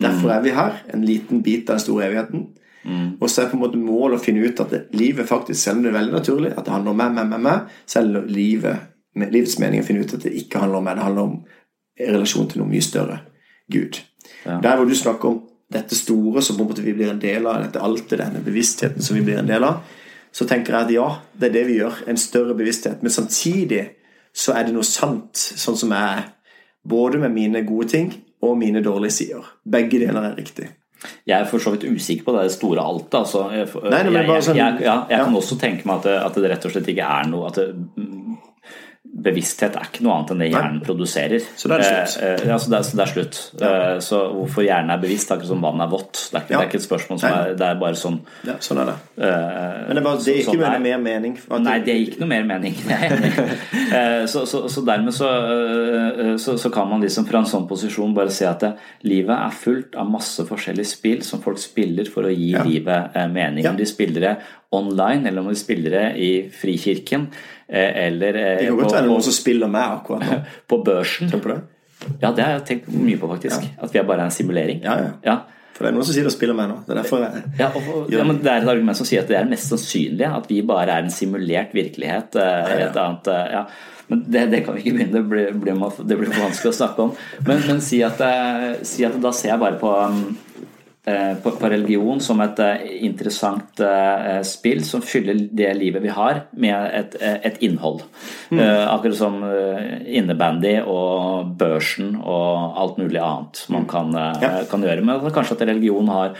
[0.00, 2.48] Derfor er vi her, en liten bit av den store evigheten.
[2.84, 3.16] Mm.
[3.20, 5.78] Og så er på en måte målet å finne ut at det, livet faktisk, selv
[5.78, 8.28] om det er veldig naturlig, at det handler om meg, meg, meg, meg, så er
[8.28, 8.90] livet,
[9.22, 11.38] livets mening å finne ut at det ikke handler om meg, det handler om
[12.10, 13.18] relasjon til noe mye større.
[13.72, 14.02] Gud.
[14.44, 14.58] Ja.
[14.60, 15.42] Der hvor du snakker om
[15.72, 19.02] dette store som på en måte vi blir en del av, dette alltid, denne bevisstheten
[19.02, 19.80] som vi blir en del av,
[20.34, 22.02] så tenker jeg at ja, det er det vi gjør.
[22.10, 23.04] En større bevissthet.
[23.06, 23.84] Men samtidig
[24.34, 26.24] så er det noe sant, sånn som jeg er.
[26.84, 28.10] Både med mine gode ting
[28.44, 29.44] og mine dårlige sider.
[29.64, 30.66] Begge deler er riktig.
[31.28, 33.14] Jeg er for så vidt usikker på det store altet.
[33.18, 33.44] Altså.
[33.52, 36.64] Jeg, jeg, jeg, sånn- jeg, jeg kan også tenke meg at det, at det rett
[36.68, 37.66] og slett ikke er noe at det,
[39.24, 41.40] Bevissthet er ikke noe annet enn det hjernen produserer.
[41.56, 42.22] Så det er slutt.
[42.22, 43.38] Eh, eh, ja, så det, er- så det er slutt.
[43.64, 46.28] Eh, så hvorfor hjernen er bevisst, er ikke som vann er vått.
[46.30, 46.58] Det er ikke, Ja.
[46.58, 48.96] det er ikke et spørsmål som er Det er bare sånn Ja, sånn er det.
[49.24, 51.38] eh, Men det er bare, det er ikke sånn er- mer mening.
[51.64, 52.74] Nei, det gir ikke noe mer mening.
[52.88, 54.20] Det er.
[54.20, 55.28] Eh, så, så, så dermed så,
[56.38, 58.72] så, så kan man liksom fra en sånn posisjon bare si at det,
[59.08, 62.62] livet er fullt av masse forskjellige spill som folk spiller for å gi Ja.
[62.66, 63.64] livet mening.
[63.64, 63.72] Ja.
[63.72, 64.36] De spiller det
[64.76, 67.28] online, eller om du spiller det i Frikirken,
[67.68, 70.38] eh, eller eh, Det kan godt være noen som spiller meg akkurat nå.
[70.70, 71.32] på børsen.
[71.32, 71.60] Tenk på det.
[72.20, 73.68] Ja, det har jeg tenkt mye på, faktisk.
[73.80, 74.82] At vi er bare en simulering.
[74.84, 75.12] Ja, ja.
[75.24, 75.36] Ja.
[75.74, 76.76] For det er noen som sier det spiller meg nå.
[76.86, 79.30] Det er derfor jeg Ja, og, ja, men Det er et argument som sier at
[79.32, 82.36] det er mest sannsynlig at vi bare er en simulert virkelighet.
[82.38, 82.76] eh, ja.
[82.86, 83.64] Et annet, ja.
[84.06, 87.06] Men det, det kan vi ikke begynne, det blir, det blir for vanskelig å snakke
[87.06, 87.14] om.
[87.48, 88.20] Men, men si, at,
[88.84, 90.43] si at da ser jeg bare på, eh,
[91.42, 96.44] på, på religion som et eh, interessant eh, spill som fyller det livet vi har,
[96.56, 98.02] med et, eh, et innhold.
[98.50, 104.54] Eh, akkurat som eh, innebandy og børsen og alt mulig annet man kan, eh, Ja.
[104.70, 105.04] kan gjøre.
[105.04, 106.32] Men kanskje at religion har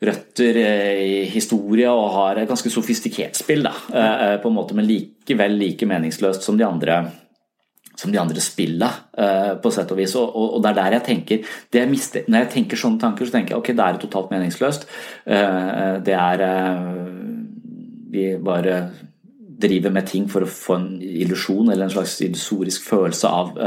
[0.00, 4.76] røtter eh, i historie og har et ganske sofistikert spill, da, eh, på en måte,
[4.78, 7.00] men likevel like meningsløst som de andre
[7.98, 10.14] som de andre spilla, eh, på sett og vis.
[10.16, 11.38] Og, det er der jeg tenker
[11.72, 14.86] jeg mister, Når jeg tenker sånne tanker, så tenker jeg ok, det er totalt meningsløst.
[15.26, 16.78] Eh, Det er eh,
[18.10, 18.90] Vi bare
[19.60, 23.58] driver med ting for å få en illusjon eller en slags illusorisk følelse av,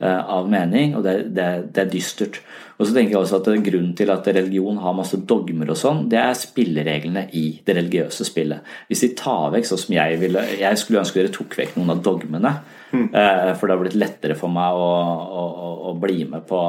[0.00, 2.38] av mening, og det, det, det er dystert.
[2.80, 6.06] Og så tenker jeg også at Grunnen til at religion har masse dogmer, og sånn,
[6.08, 8.64] det er spillereglene i det religiøse spillet.
[8.88, 11.92] Hvis de tar vekk sånn som jeg ville Jeg skulle ønske dere tok vekk noen
[11.92, 12.54] av dogmene.
[12.90, 13.06] Mm.
[13.12, 16.62] For det har blitt lettere for meg å, å, å, å bli med på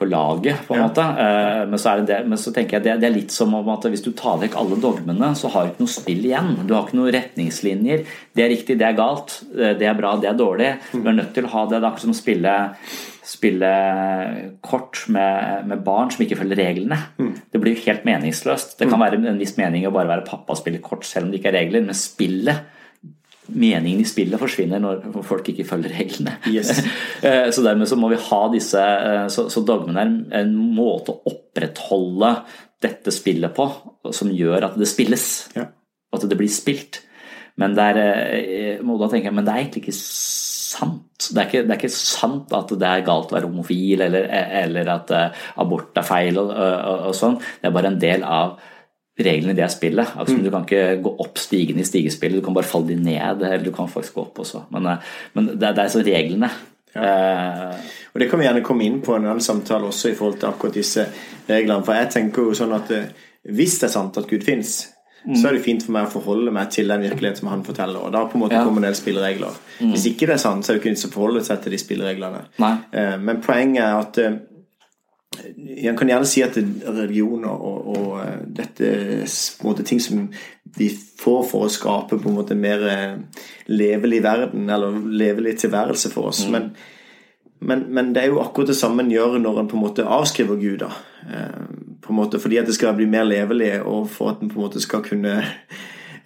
[0.00, 0.86] på laget, på en Ja.
[0.88, 1.04] måte.
[1.20, 3.52] Eh, Men så, er det det, men så tenker jeg det, det er litt som
[3.54, 6.66] om at hvis du tar vekk alle dogmene, så har du ikke noe spill igjen.
[6.66, 8.04] Du har ikke noen retningslinjer.
[8.34, 9.42] Det er riktig, det er galt.
[9.54, 10.72] eh, Det er bra, det er dårlig.
[10.92, 11.78] Du er nødt til å ha det.
[11.80, 12.56] Det er akkurat som å spille,
[13.22, 13.70] spille
[14.62, 16.98] kort med, med barn som ikke følger reglene.
[17.52, 18.76] Det blir jo helt meningsløst.
[18.80, 21.30] Det kan være en viss mening å bare være pappa og spille kort selv om
[21.32, 22.76] det ikke er regler, men spillet
[23.54, 26.38] meningen i spillet forsvinner når folk ikke følger reglene.
[26.50, 26.72] Yes.
[27.20, 31.12] Eh, så dermed så må vi ha disse eh, Så, så dogmen er en måte
[31.12, 32.30] å opprettholde
[32.80, 33.66] dette spillet på
[34.16, 35.26] som gjør at det spilles.
[35.52, 35.66] Ja.
[36.16, 37.02] At det blir spilt.
[37.60, 38.00] Men det er,
[38.80, 41.28] eh, tenker men det er egentlig ikke sant.
[41.28, 44.30] Det er ikke, det er ikke sant at det er galt å være homofil, eller,
[44.62, 45.12] eller at
[45.60, 47.36] abort er feil og, og, og sånn.
[47.60, 48.56] Det er bare en del av
[49.18, 50.16] reglene i det spillet.
[50.16, 53.42] Altså, Du kan ikke gå opp stigen i stigespillet, du kan bare falle de ned,
[53.42, 54.64] eller du kan faktisk gå opp også.
[54.70, 54.98] Men, eh,
[55.34, 56.50] men det, er- det er så reglene.
[56.94, 57.02] Ja.
[57.02, 57.74] Eh,
[58.12, 60.48] og det kan vi gjerne komme inn på en annen samtale også i forhold til
[60.48, 61.06] akkurat disse
[61.48, 61.84] reglene.
[61.84, 63.12] For jeg tenker jo sånn at eh,
[63.50, 64.88] hvis det er sant at Gud fins,
[65.24, 65.36] mm.
[65.36, 68.02] så er det fint for meg å forholde meg til den virkeligheten som han forteller.
[68.02, 68.64] Og da på en måte ja.
[68.64, 69.54] kommer en del spilleregler.
[69.78, 69.94] Mm.
[69.94, 71.78] Hvis ikke det er sant, så er det ikke nytt å forholde seg til de
[71.78, 72.42] spillereglene.
[72.58, 74.22] Eh, men poenget er at
[75.38, 80.24] en kan gjerne si at religion og, og, eh, dette er måte ting som
[80.76, 86.10] vi får for å skape på en måte mer eh, levelig verden, eller levelig tilværelse
[86.10, 86.42] for oss.
[86.46, 86.52] Mm.
[86.52, 86.66] Men,
[87.60, 90.06] men, men, det er jo akkurat det samme en gjør når en på en måte
[90.18, 90.82] avskriver Gud.
[90.82, 90.90] da.
[91.30, 91.62] Eh,
[92.02, 94.58] på en måte Fordi at det skal bli mer levelig, og for at en på
[94.58, 95.44] en måte skal kunne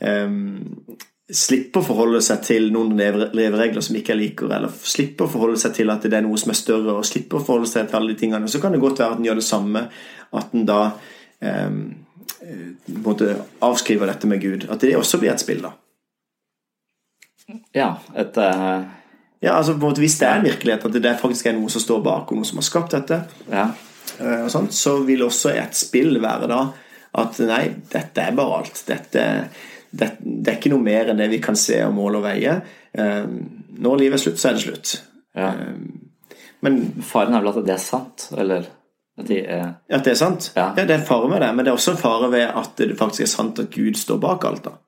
[0.00, 0.96] um,
[1.32, 5.60] slippe å forholde seg til noen leveregler som ikke jeg liker, eller slippe å forholde
[5.60, 8.00] seg til at det er noe som er større, og slippe å forholde seg til
[8.00, 9.86] alle de tingene, så kan det godt være at en gjør det samme.
[10.34, 10.80] At en da
[11.40, 11.70] eh,
[13.64, 14.68] avskriver dette med Gud.
[14.68, 15.72] At det også blir et spill, da.
[17.76, 18.84] Ja, et uh...
[19.44, 21.72] Ja, altså på en måte Hvis det er en virkelighet, at det faktisk er noe
[21.72, 23.18] som står bak, og noe som har skapt dette,
[23.52, 23.66] ja.
[24.20, 26.64] uh, sånt, så vil også et spill være da
[27.14, 28.80] at nei, dette er bare alt.
[28.88, 29.44] Dette er
[29.94, 32.56] det, det, er ikke noe mer enn det vi kan se og måle og veie.
[32.98, 33.36] Ehm,
[33.84, 34.94] når livet er slutt, så er det slutt.
[35.38, 35.52] Ja.
[35.52, 35.84] Ehm,
[36.64, 38.66] men Faren er vel at det er sant, eller?
[39.14, 39.66] At, de er...
[39.94, 40.50] at det er sant?
[40.56, 40.72] Ja.
[40.74, 40.82] ja.
[40.82, 42.96] det er en fare med det, men det er også en fare ved at det
[42.98, 44.64] faktisk er sant at Gud står bak alt.
[44.66, 44.78] da.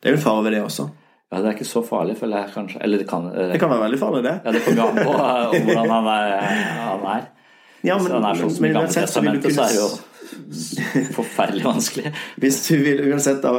[0.00, 0.88] Det er jo en fare ved det også.
[1.32, 2.80] Ja, Det er ikke så farlig, føler jeg kanskje.
[2.84, 4.34] Eller det kan Det kan være veldig farlig, det.
[4.44, 6.34] Ja, Det kommer jo an på eh, hvordan han er.
[6.80, 7.22] Han er.
[7.84, 12.12] Ja, men, han er sånn som i Gamle Testamentet, så er det jo forferdelig vanskelig.
[12.40, 13.52] Hvis du vil uansett da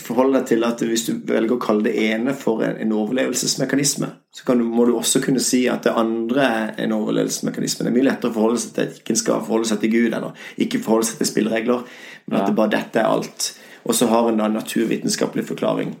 [0.00, 4.08] forholde deg til at hvis du velger å kalle det ene for en, en overlevelsesmekanisme,
[4.32, 7.84] så du, må du også kunne si at det andre er en overlevelsesmekanisme.
[7.84, 10.16] Det er mye lettere å forholde seg til at ikke skal forholde seg til Gud,
[10.16, 11.84] eller ikke forholde seg til spilleregler,
[12.26, 13.50] men at det bare dette er alt.
[13.82, 15.96] Og så har en da en naturvitenskapelig forklaring.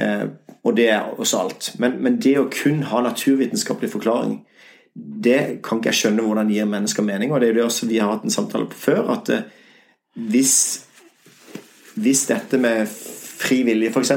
[0.00, 0.26] Eh,
[0.64, 1.70] og det er også alt.
[1.82, 4.38] Men, men, det å kun ha naturvitenskapelig forklaring,
[4.94, 7.34] det kan ikke jeg skjønne hvordan gir mennesker mening.
[7.34, 9.44] Og det er jo det også vi har hatt en samtale på før, at eh,
[10.30, 10.56] hvis,
[11.98, 12.86] hvis dette med
[13.44, 14.12] fri vilje, f.eks.,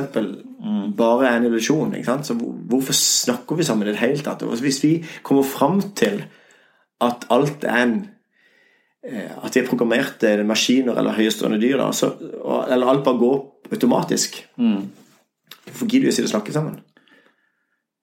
[0.97, 1.93] bare er en illusjon.
[2.25, 4.45] Så hvorfor snakker vi sammen i det hele tatt?
[4.61, 6.23] Hvis vi kommer fram til
[7.03, 7.97] at alt er en
[9.05, 12.09] eh, At vi er programmerte maskiner eller høyestående dyr, da, så,
[12.71, 13.37] eller alt bare går
[13.75, 14.39] automatisk.
[15.67, 16.79] Hvorfor gidder vi å sitte og snakke sammen?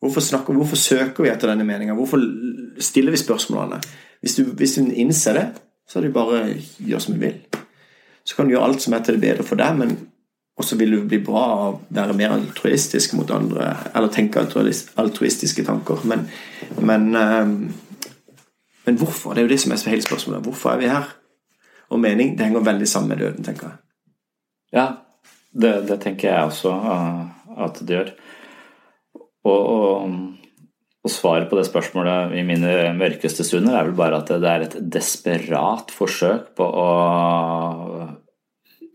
[0.04, 1.96] Hvorfor, snakker, hvorfor søker vi etter denne meninga?
[1.96, 2.20] Hvorfor
[2.78, 3.80] stiller vi spørsmålene?
[4.20, 5.44] Hvis du, hvis du innser det,
[5.88, 6.50] så er det bare å
[6.84, 7.38] gjøre som du vil.
[8.24, 9.96] Så kan du gjøre alt som er til det bedre for deg, men
[10.54, 14.42] og så vil du bli bra av å være mer altruistisk mot andre, eller tenke
[14.42, 16.04] altruistiske tanker.
[16.06, 16.28] Men,
[16.78, 17.48] men, eh,
[18.86, 19.34] men hvorfor?
[19.34, 20.44] Det er jo det som er hele spørsmålet.
[20.46, 21.10] Hvorfor er vi her?
[21.90, 23.80] Og mening det henger veldig sammen med døden, tenker jeg.
[24.74, 24.86] Ja,
[25.54, 26.72] det, det tenker jeg også
[27.64, 28.14] at det gjør.
[29.44, 30.14] Og, og,
[31.04, 34.64] og, svaret på det spørsmålet i mine mørkeste stunder er vel bare at det er
[34.64, 36.88] et desperat forsøk på å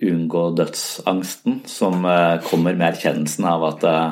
[0.01, 4.11] unngå dødsangsten som uh, kommer med erkjennelsen av at uh,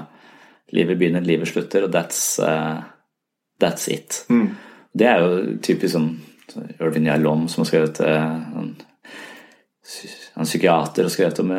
[0.75, 2.83] livet begynner, livet slutter, og that's, uh,
[3.61, 4.25] that's it.
[4.29, 4.49] Mm.
[4.97, 6.11] Det er jo typisk sånn
[6.79, 8.69] Irvin Yalom som har skrevet en,
[10.39, 11.51] en psykiater og skrevet om,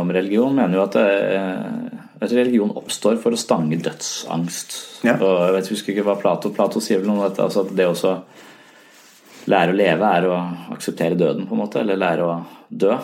[0.00, 4.74] om, religion, mener jo at, at, religion oppstår for å stange dødsangst.
[5.06, 5.14] Ja.
[5.20, 7.76] Og jeg vet, husker ikke hva Plato Plato sier vel noe om dette, altså at
[7.76, 8.16] det også
[9.50, 10.38] lære å leve er å
[10.74, 12.38] akseptere døden, på en måte, eller lære å
[12.70, 12.96] dø.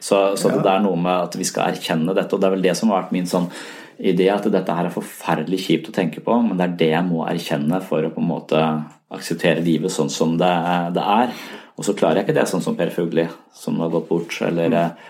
[0.00, 0.60] Så, så ja.
[0.60, 2.92] det er noe med at vi skal erkjenne dette, og det er vel det som
[2.92, 3.48] har vært min sånn
[3.96, 7.08] idé, at dette her er forferdelig kjipt å tenke på, men det er det jeg
[7.08, 8.62] må erkjenne for å på en måte
[9.16, 10.52] akseptere livet sånn som det,
[10.96, 11.34] det er.
[11.76, 14.72] Og så klarer jeg ikke det sånn som Per Fugli, som har gått bort, eller
[14.72, 15.04] mm.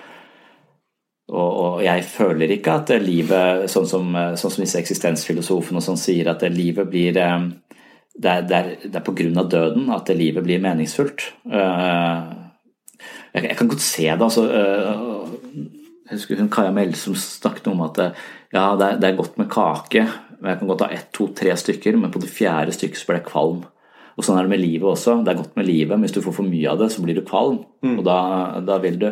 [1.33, 6.31] og, og, jeg føler ikke at livet, sånn som, sånn som disse eksistensfilosofene som sier
[6.33, 7.49] at livet blir eh,
[8.17, 11.27] det er, det, er, det er på grunn av døden at livet blir meningsfullt.
[11.45, 12.47] Uh,
[13.35, 14.23] jeg, jeg, kan godt se det.
[14.25, 15.17] altså øh,
[16.07, 19.37] jeg husker hun Kaja Mell som snakket om at ja, det er, det er, godt
[19.37, 20.07] med kake.
[20.47, 23.21] Jeg kan godt ha ett, to, tre stykker, men på det fjerde stykket så blir
[23.21, 23.65] jeg kvalm.
[24.17, 25.19] Og Sånn er det med livet også.
[25.25, 27.19] Det er godt med livet, men hvis du får for mye av det, så blir
[27.19, 27.61] du kvalm.
[27.85, 27.99] Mm.
[27.99, 28.19] Og da,
[28.65, 29.11] da, vil du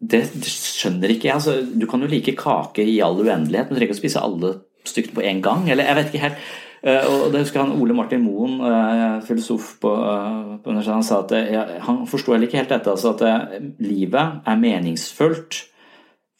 [0.00, 1.36] Det skjønner ikke jeg.
[1.36, 4.24] Altså, du kan jo like kake i all uendelighet, men du trenger ikke å spise
[4.24, 4.54] alle
[4.88, 5.68] stykkene på en gang.
[5.68, 6.46] Eller jeg vet ikke helt.
[6.80, 11.02] Eh, og det husker han Ole Martin Moen, eh, filosof på, eh, på universitetet, han
[11.04, 12.90] sa at jeg, han forsto heller ikke helt dette.
[12.90, 15.66] Altså at livet er meningsfullt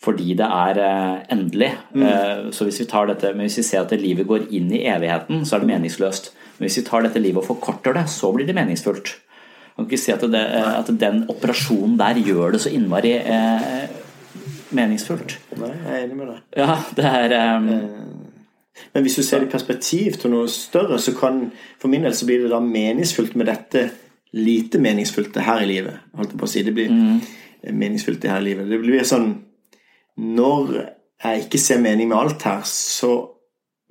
[0.00, 0.78] fordi det er
[1.28, 1.74] endelig.
[1.92, 2.48] Mm.
[2.56, 5.42] Så hvis vi tar dette, men hvis vi ser at livet går inn i evigheten,
[5.44, 6.30] så er det meningsløst.
[6.56, 9.12] Men hvis vi tar dette livet og forkorter det, så blir det meningsfullt.
[9.76, 13.92] Man kan ikke si at, det, at den operasjonen der gjør det så innmari eh,
[14.72, 15.36] meningsfullt.
[15.60, 16.40] Nei, jeg er enig med deg.
[16.56, 17.70] Ja, det er um,
[18.94, 21.48] Men hvis du ser det i perspektiv til noe større, så kan
[21.80, 23.88] for min del så blir det da meningsfullt med dette
[24.36, 26.06] lite meningsfullt her i livet.
[26.16, 26.62] Holdt jeg på å si.
[26.66, 27.18] Det blir mm.
[27.74, 28.70] meningsfullt her i livet.
[28.70, 29.32] Det blir sånn
[30.20, 30.72] Når
[31.22, 33.12] jeg ikke ser mening med alt her, så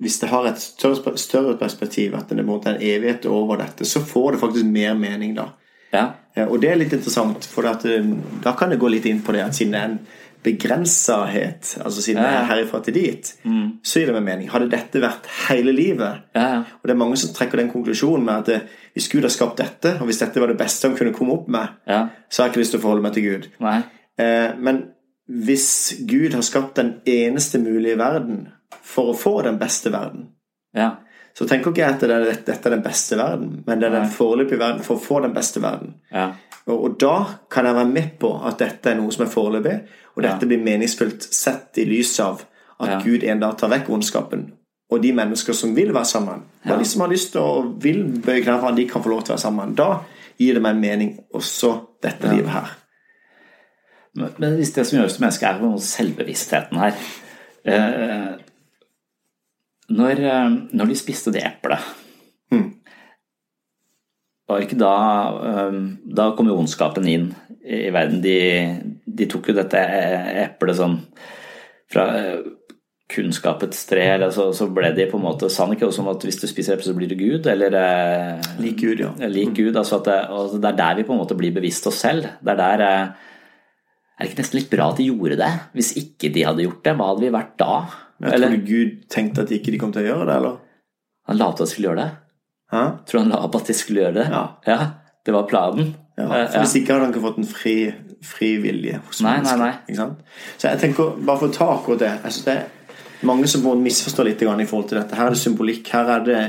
[0.00, 4.00] hvis det har et større, større perspektiv, at det er en evighet over dette, så
[4.00, 5.50] får det faktisk mer mening da.
[5.92, 6.04] Ja.
[6.34, 8.06] Eh, og det er litt interessant, for at, eh,
[8.44, 9.98] da kan det gå litt inn på det at siden det er en
[10.44, 13.66] begrensahet, altså siden jeg er herifra til dit, mm.
[13.84, 14.48] så gir det meg mening.
[14.52, 16.62] Hadde dette vært hele livet ja.
[16.64, 19.34] Og det er mange som trekker den konklusjonen med at det, eh, hvis Gud har
[19.34, 22.06] skapt dette, og hvis dette var det beste han kunne komme opp med, ja.
[22.28, 23.50] så har jeg ikke lyst til å forholde meg til Gud.
[23.60, 24.82] Eh, men
[25.30, 25.68] hvis
[26.10, 28.48] Gud har skapt den eneste mulige verden
[28.82, 30.30] for å få den beste verden,
[30.76, 30.94] ja.
[31.36, 34.58] så tenker ikke jeg at dette er den beste verden, men det er den foreløpige
[34.58, 35.98] verden for å få den beste verden.
[36.10, 36.32] Ja.
[36.66, 37.16] Og, og, da
[37.50, 39.76] kan jeg være med på at dette er noe som er foreløpig,
[40.16, 42.42] og dette blir meningsfullt sett i lys av
[42.80, 44.48] at Gud en dag tar vekk ondskapen
[44.90, 46.42] og de mennesker som vil være sammen.
[46.66, 49.12] Og de som har lyst til å vil bøye knærne for at de kan få
[49.12, 49.74] lov til å være sammen.
[49.78, 50.02] Da
[50.40, 52.72] gir det meg en mening også dette livet her.
[54.18, 56.96] Men, hvis det som gjør oss til mennesker, er selvbevisstheten her
[57.62, 58.32] eh,
[59.94, 61.84] når, eh, når, de spiste det eplet
[62.50, 62.64] mm.
[64.50, 64.96] Var ikke da
[65.52, 65.78] eh,
[66.18, 67.28] Da kom jo ondskapen inn
[67.62, 68.18] i verden.
[68.24, 68.34] De,
[69.16, 69.80] de tok jo dette
[70.44, 70.96] eplet sånn
[71.90, 72.42] fra eh,
[73.10, 76.12] kunnskapets tre, eller så, så, ble de på en måte Sa han ikke også om
[76.12, 77.48] at hvis du spiser eple, så blir du Gud?
[77.50, 79.10] Eller eh, Lik Gud, ja.
[79.30, 81.88] Lik Gud, altså at det, og det er der vi på en måte blir bevisst
[81.90, 82.28] oss selv.
[82.38, 83.26] Det er der eh,
[84.14, 85.50] Er det ikke nesten litt bra at de gjorde det?
[85.74, 87.74] Hvis ikke de hadde gjort det, hva hadde vi vært da?
[88.20, 88.52] Jeg eller?
[88.52, 90.58] Tror du Gud tenkte at ikke de kom til å gjøre det, eller?
[91.30, 92.10] Han la opp til at de skulle gjøre det.
[92.70, 92.82] Hæ?
[93.08, 94.26] Tror han la opp at de skulle gjøre det?
[94.30, 94.44] Ja.
[94.68, 94.80] ja
[95.26, 95.94] det var planen.
[96.18, 97.74] Ja, for Hvis ikke hadde han ikke fått en fri,
[98.24, 99.62] fri vilje hos nei, mennesker.
[99.62, 100.54] Nei, nei.
[100.56, 102.68] Så jeg tenker, bare for å ta akkurat det jeg synes det er
[103.28, 105.16] mange som må misforstå litt i forhold til dette.
[105.16, 105.88] Her er det symbolikk.
[105.92, 106.40] Her er det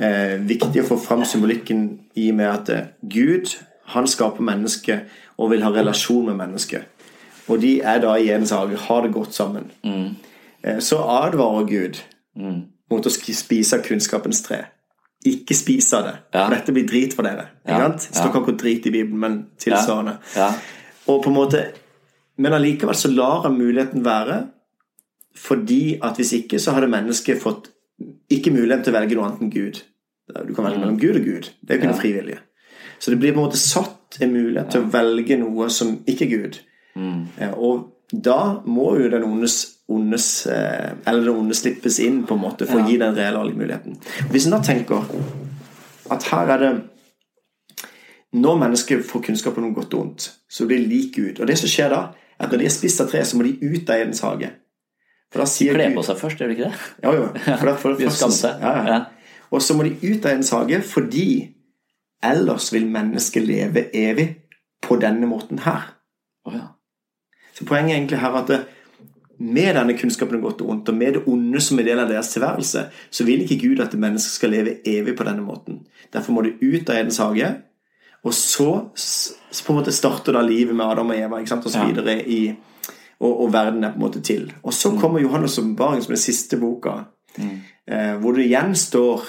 [0.00, 1.84] eh, viktig å få fram symbolikken
[2.20, 3.54] i og med at eh, Gud
[3.94, 7.06] han skaper mennesket og vil ha relasjon med mennesket.
[7.50, 9.70] Og de er da i en sak har det godt sammen.
[9.82, 10.12] Mm.
[10.62, 12.02] Eh, så advarer Gud
[12.36, 12.60] mm.
[12.92, 14.64] mot å spise kunnskapens tre.
[15.26, 16.46] Ikke spis av det, ja.
[16.46, 17.50] for dette blir drit for dere.
[17.68, 17.90] Ja.
[17.92, 20.14] Det står ikke akkurat drit i Bibelen, men tilsvarende.
[20.32, 20.52] Ja.
[21.08, 21.60] Og på en måte
[22.40, 24.40] Men allikevel så lar jeg muligheten være
[25.40, 27.68] fordi at hvis ikke, så hadde mennesket fått
[28.32, 29.78] ikke mulighet til å velge noe annet enn Gud.
[30.26, 30.82] Du kan velge mm.
[30.82, 31.50] mellom Gud og Gud.
[31.60, 32.40] Det er jo ikke noe frivillige.
[32.98, 36.26] Så det blir på en måte satt en mulighet til å velge noe som ikke
[36.26, 36.58] er Gud.
[36.98, 37.20] Mm.
[37.56, 39.56] Og da må jo den ondes,
[39.88, 42.84] ondes eh, Eller det onde slippes inn på en måte for ja.
[42.84, 44.00] å gi den reelle valgmuligheten.
[44.32, 45.06] Hvis en da tenker
[46.10, 46.72] at her er det
[48.32, 51.40] Når mennesker får kunnskap om noe godt og ondt, så blir de lik Gud.
[51.40, 52.02] Og det som skjer da,
[52.38, 54.52] er at når de er spist av tre, så må de ut av Edens hage.
[55.30, 56.84] For da sier Kle på seg først, gjør de ikke det?
[57.04, 57.26] Ja, jo.
[57.60, 58.62] For da, for, for, seg.
[58.62, 59.00] Ja, ja.
[59.50, 61.30] Og så må de ut av Edens hage fordi
[62.26, 64.28] ellers vil mennesket leve evig
[64.82, 65.94] på denne måten her.
[66.46, 66.68] Oh, ja.
[67.56, 68.60] Så poenget er egentlig her at det,
[69.40, 72.10] med denne kunnskapen om godt og ondt, og med det onde som er del av
[72.12, 75.80] deres tilværelse, så vil ikke Gud at mennesket skal leve evig på denne måten.
[76.12, 77.48] Derfor må det ut av Edens hage,
[78.24, 81.66] og så, så på en måte starter da livet med Adam og Eva ikke sant,
[81.66, 82.42] og så videre i
[83.20, 84.52] og, og, verden er på en måte til.
[84.62, 85.00] Og så mm.
[85.00, 87.02] kommer Johannes' åpenbaring som den siste boka,
[87.36, 87.58] mm.
[87.92, 89.24] eh, hvor det gjenstår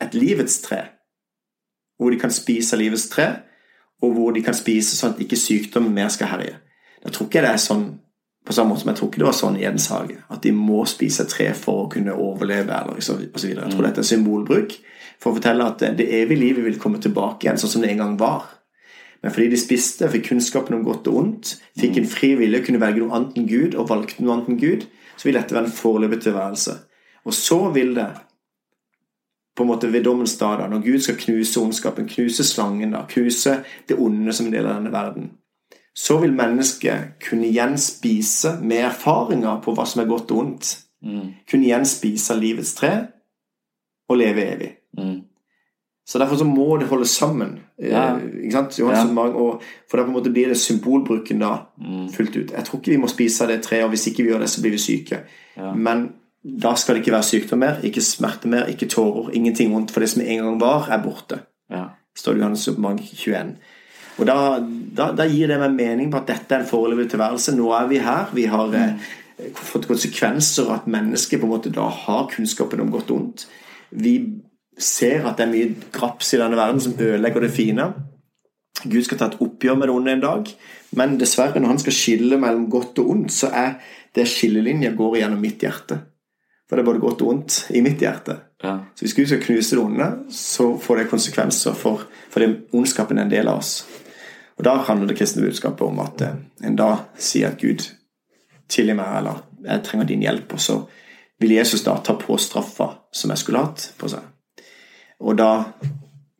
[0.00, 0.78] et livets tre.
[1.98, 3.26] Hvor de kan spise livets tre,
[4.02, 6.56] og hvor de kan spise sånn at ikke sykdommen mer skal herje.
[7.04, 7.86] Da tror ikke det er sånn
[8.46, 10.16] på samme måte som jeg tror ikke det var sånn i Edens hage.
[10.30, 12.72] At de må spise tre for å kunne overleve.
[12.72, 13.86] eller så Jeg tror mm.
[13.88, 14.76] dette er symbolbruk
[15.22, 18.02] for å fortelle at det evige livet vil komme tilbake igjen sånn som det en
[18.04, 18.44] gang var.
[19.22, 22.82] Men fordi de spiste, fikk kunnskapen om godt og ondt, fikk en fri vilje, kunne
[22.82, 25.70] velge noe annet enn Gud, og valgte noe annet enn Gud, så vil dette være
[25.70, 26.76] en foreløpig tilværelse.
[27.26, 28.06] Og så vil det,
[29.56, 33.56] på en måte ved dommens dag, når Gud skal knuse ondskapen, knuse slangen, da, knuse
[33.88, 35.30] det onde som en del av denne verden,
[35.96, 40.72] så vil mennesket kunne igjen spise med erfaringer på hva som er godt og ondt.
[41.00, 41.30] Mm.
[41.48, 42.92] Kunne igjen spise av livets tre
[44.06, 44.75] og leve evig.
[44.98, 45.16] Mm.
[46.06, 47.58] Så derfor så må det holdes sammen.
[47.82, 48.04] Eh, ja.
[48.18, 48.78] Ikke sant?
[48.78, 49.02] Ja.
[49.26, 52.12] Og for da på en måte blir det symbolbruken da mm.
[52.14, 52.52] fullt ut.
[52.54, 54.50] Jeg tror ikke vi må spise av det treet, og hvis ikke vi gjør det,
[54.52, 55.24] så blir vi syke.
[55.56, 55.72] Ja.
[55.74, 56.08] Men
[56.46, 59.32] da skal det ikke være sykdom mer, ikke smerte mer, ikke tårer.
[59.34, 59.90] Ingenting vondt.
[59.90, 61.40] For det som en gang var, er borte.
[61.74, 61.88] Ja.
[62.16, 63.56] Står det i Johannes oppmann 21.
[64.16, 64.38] Og da,
[64.96, 67.56] da, da, gir det meg mening på at dette er en foreløpig tilværelse.
[67.58, 68.30] Nå er vi her.
[68.36, 69.02] Vi har mm.
[69.42, 73.48] eh, fått konsekvenser at mennesket på en måte da har kunnskapen om godt og ondt.
[73.90, 74.14] Vi
[74.78, 77.86] ser at det er mye graps i denne verden som ødelegger det fine.
[78.84, 80.50] Gud skal ta et oppgjør med det onde en dag,
[80.96, 83.78] men dessverre, når han skal skille mellom godt og ondt, så er
[84.16, 85.98] det skillelinja går gjennom mitt hjerte.
[86.68, 88.36] For det er både godt og ondt i mitt hjerte.
[88.62, 88.78] Ja.
[88.94, 93.18] Så hvis Gud skal knuse det onde, så får det konsekvenser for, for det ondskapen
[93.18, 93.78] er en del av oss.
[94.56, 97.84] Og da handler det kristne budskapet om at eh, en da sier at Gud
[98.72, 100.80] tilgi meg, eller jeg trenger din hjelp, og så
[101.40, 104.24] vil Jesus da ta på straffa som jeg skulle hatt på seg.
[105.20, 105.50] Og da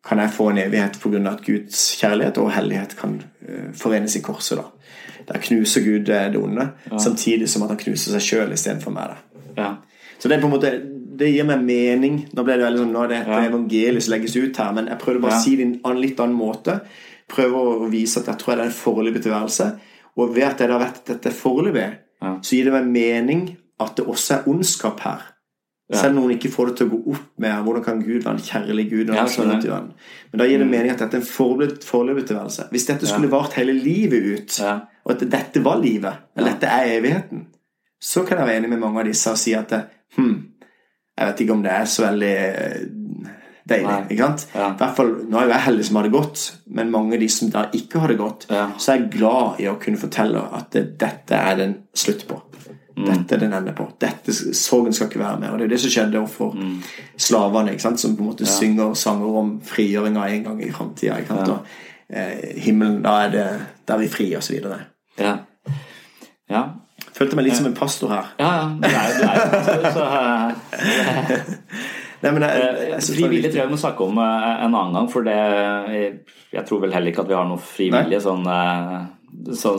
[0.07, 1.23] kan jeg få en evighet pga.
[1.31, 4.59] at Guds kjærlighet og hellighet kan eh, forenes i korset.
[4.59, 4.65] da.
[5.29, 6.99] Der knuser Gud eh, det onde, ja.
[6.99, 9.17] samtidig som at han knuser seg sjøl istedenfor meg.
[9.57, 9.77] Ja.
[10.19, 10.77] Så det er på en måte
[11.17, 12.17] det gir meg mening.
[12.37, 13.43] Nå ble det veldig sånn, nå er det ja.
[13.49, 16.21] evangeliet som legges ut her, men jeg prøvde bare å si det på en litt
[16.23, 16.81] annen måte.
[17.33, 19.71] Prøve å vise at jeg tror det er en foreløpig tilværelse.
[20.17, 21.87] Og ved at jeg da vet at dette foreløpig,
[22.23, 22.35] ja.
[22.43, 23.47] så gir det meg mening
[23.83, 25.25] at det også er ondskap her.
[25.87, 26.01] Ja.
[26.01, 28.35] Selv om noen ikke får det til å gå opp med hvordan kan Gud være
[28.35, 29.13] en kjærlig Gud.
[29.15, 29.23] Ja,
[30.33, 30.73] Men da gir det mm.
[30.73, 32.67] mening at dette er en foreløpig tilværelse.
[32.73, 34.59] Hvis dette skulle vart hele livet ut,
[35.07, 37.47] og at dette var livet, eller dette er evigheten,
[38.03, 39.73] så kan jeg være enig med mange av disse og si at
[40.19, 40.35] hm,
[41.17, 42.35] jeg vet ikke om det er så veldig
[43.67, 43.87] deilig.
[43.87, 44.01] Nei.
[44.11, 44.47] ikke sant?
[44.55, 44.69] Ja.
[44.73, 46.45] I hvert fall, Nå er jo jeg heldig som har det godt,
[46.79, 48.67] men mange av de som da ikke har det godt, ja.
[48.79, 52.41] så er jeg glad i å kunne fortelle at det, dette er den slutt på.
[52.97, 53.09] Mm.
[53.11, 53.91] Dette er den ender på.
[54.01, 55.53] Dette, Sorgen skal ikke være mer.
[55.53, 56.79] Og Det er det som skjedde for mm.
[57.21, 58.53] slavene, som på en måte ja.
[58.53, 61.19] synger sanger om frigjøringa en gang i framtida.
[61.29, 61.59] Ja.
[62.09, 63.47] Eh, himmelen, da er det
[63.89, 64.79] der vi fri, videre.
[65.19, 65.37] Ja.
[66.51, 66.63] ja.
[67.17, 68.33] Følte meg litt som en pastor her.
[68.41, 68.67] Ja, ja.
[68.81, 70.53] Du er jo pastor, så uh,
[72.23, 75.09] Nei, men jeg, jeg, jeg Frivillig tror jeg vi må snakke om en annen gang,
[75.13, 79.05] for det Jeg tror vel heller ikke at vi har noe frivillig sånn uh,
[79.57, 79.79] sånn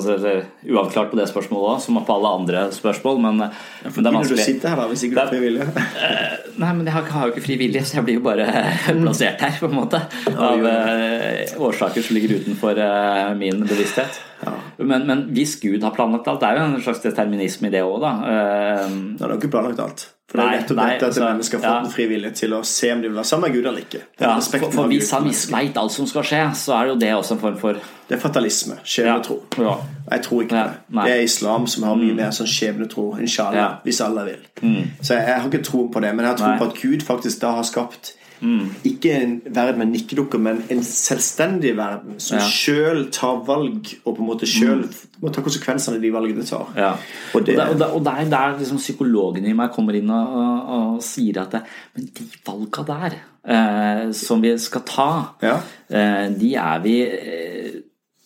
[0.67, 3.19] uavklart på det spørsmålet òg, som på alle andre spørsmål.
[3.23, 4.39] Men, ja, men det er vanskelig.
[4.39, 5.67] Du sitter her da, hvis ikke du frivillig?
[5.67, 8.47] uh, nei, men jeg har, har, jo ikke frivillig, så jeg blir jo bare
[9.03, 10.03] plassert her, på en måte.
[10.33, 14.21] Av uh, årsaker som ligger utenfor uh, min bevissthet.
[14.43, 14.53] Ja.
[14.77, 17.86] Men, men, hvis Gud har planlagt alt, det er jo en slags determinisme i det
[17.88, 18.13] òg, da.
[18.27, 20.07] Uh, har ikke planlagt alt.
[20.27, 22.99] For det er nettopp dette at mennesker har fått en frivillighet til å se om
[22.99, 24.01] de vil være sammen med Gud eller ikke.
[24.19, 27.11] Ja, for, for hvis han veit alt som skal skje, så er det jo det
[27.15, 28.75] også en form for Det er fatalisme.
[28.83, 29.37] Skjebnetro.
[29.63, 29.77] Ja.
[30.11, 30.75] Jeg tror ikke det.
[30.99, 32.19] Det er islam som har mye mm.
[32.19, 34.43] mer sånn skjebnetro, inshallah, hvis alle vil.
[34.59, 34.83] Mm.
[34.99, 37.07] Så jeg, jeg, har ikke tro på det, men jeg har tro på at Gud
[37.07, 38.69] faktisk da har skapt Mm.
[38.86, 42.45] Ikke en verden med nikkedukker, men en selvstendig verden som ja.
[42.45, 45.17] sjøl tar valg, og på en måte sjøl mm.
[45.23, 46.69] må ta konsekvensene av de valgene de tar.
[46.78, 46.91] Ja.
[47.34, 50.38] Og, det, og, det, og, det, er der liksom psykologene i meg kommer inn og,
[50.38, 51.63] og, og sier at det,
[51.97, 53.19] Men de valga der,
[53.56, 55.10] eh, som vi skal ta,
[55.41, 55.58] ja.
[55.89, 57.76] eh, de er vi eh,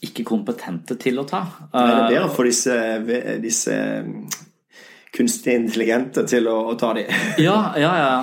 [0.02, 1.46] ikke kompetente til å ta.
[1.72, 2.78] Nei, det er bedre for disse,
[3.44, 3.76] disse
[5.12, 7.06] kunstig intelligente til å, å ta de.
[7.48, 8.16] ja, ja, ja.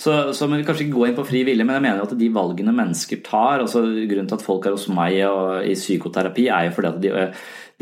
[0.00, 2.28] Så, så men kanskje ikke gå inn på fri vilje, men jeg mener at de
[2.32, 6.68] valgene mennesker tar altså Grunnen til at folk er hos meg og i psykoterapi, er
[6.68, 7.26] jo fordi at de,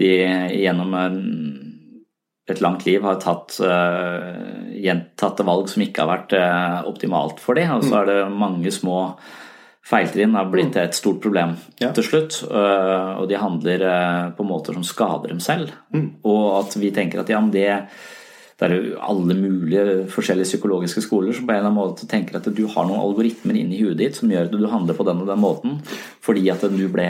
[0.03, 0.11] de
[0.65, 0.97] gjennom
[2.49, 7.59] et langt liv har tatt uh, gjentatte valg som ikke har vært uh, optimalt for
[7.59, 7.75] dem.
[7.77, 9.03] Og så er det mange små
[9.89, 10.83] feiltrinn har blitt mm.
[10.83, 11.93] et stort problem ja.
[11.97, 12.41] til slutt.
[12.49, 13.85] Uh, og de handler
[14.37, 15.75] på måter som skader dem selv.
[15.93, 16.09] Mm.
[16.29, 17.69] Og at vi tenker at ja, men det
[18.59, 22.41] det er jo alle mulige forskjellige psykologiske skoler som på en eller annen måte tenker
[22.41, 25.23] at du har noen algoritmer inni huet ditt som gjør at du handler på den
[25.23, 25.77] og den måten
[26.27, 27.07] fordi at du ble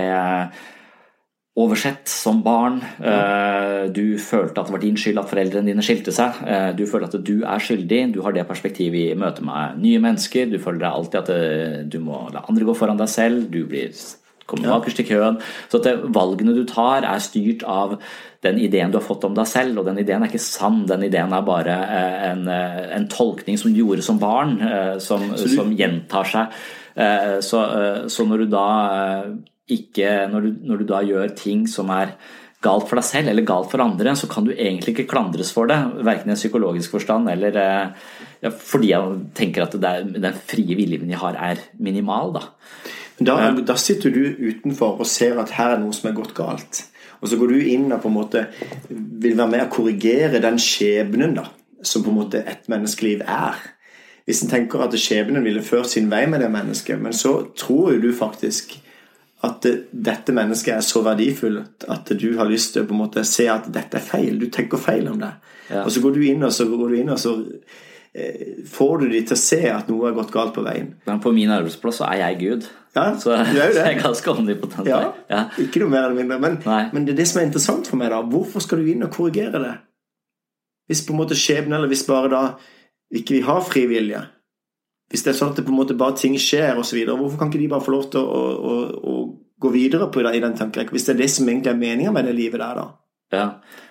[1.59, 2.79] oversett som barn.
[3.03, 6.39] Eh, du følte at det var din skyld at foreldrene dine skilte seg.
[6.47, 8.03] Eh, du føler at du er skyldig.
[8.15, 10.47] Du har det perspektivet i møte med nye mennesker.
[10.53, 13.49] Du føler deg alltid at eh, du må la andre gå foran deg selv.
[13.51, 13.91] Du blir
[14.49, 15.39] kommer bakerst i køen.
[15.69, 17.99] Så at valgene du tar, er styrt av
[18.45, 20.85] den ideen du har fått om deg selv, og den ideen er ikke sann.
[20.89, 24.97] Den ideen er bare eh, en, eh, en tolkning som du gjorde som barn, eh,
[25.03, 25.47] som, du...
[25.53, 26.61] som gjentar seg.
[27.47, 27.59] Så,
[28.11, 28.69] så, når du da
[29.71, 32.17] ikke når du, når du da gjør ting som er
[32.65, 35.71] galt for deg selv eller galt for andre, så kan du egentlig ikke klandres for
[35.71, 35.77] det.
[36.03, 41.15] Verken i en psykologisk forstand eller ja, fordi jeg tenker at er, den frie viljen
[41.15, 42.35] jeg har, er minimal.
[42.35, 42.43] Da.
[43.18, 46.85] Da, da sitter du utenfor og ser at her er noe som er gått galt.
[47.18, 48.44] Og så går du inn og på en måte
[48.88, 51.48] vil være med å korrigere den skjebnen da,
[51.83, 53.59] som på en måte et menneskeliv er.
[54.28, 57.94] Hvis en tenker at skjebnen ville ført sin vei med det mennesket, men så tror
[57.94, 58.77] jo du faktisk
[59.46, 63.23] at dette mennesket er så verdifullt at du har lyst til å på en måte
[63.27, 64.38] se at dette er feil.
[64.38, 65.31] Du tenker feil om det.
[65.71, 65.85] Ja.
[65.85, 67.37] Og så går du inn og så, går du inn, og så
[68.67, 70.94] får du de til å se at noe har gått galt på veien.
[71.06, 72.69] Men på min arbeidsplass så er jeg Gud.
[72.96, 73.75] Ja, så, det er jo det.
[73.75, 74.88] så jeg er ganske omnipotent.
[74.88, 75.42] Ja, ja.
[75.63, 76.40] Ikke noe mer eller mindre.
[76.42, 76.59] Men,
[76.94, 78.11] men, det er det som er interessant for meg.
[78.15, 79.75] da Hvorfor skal du inn og korrigere det?
[80.88, 82.42] Hvis på en måte skjebnen, eller hvis bare da
[83.15, 84.21] ikke vi har fri vilje
[85.09, 87.48] Hvis det er sånn at det på en måte bare ting skjer osv., hvorfor kan
[87.48, 89.15] ikke de bare få lov til å, å, å
[89.61, 90.92] gå videre på det, i den tankerekken?
[90.96, 92.90] Hvis det er det som egentlig er meninga med det livet der, da.
[93.35, 93.46] Ja,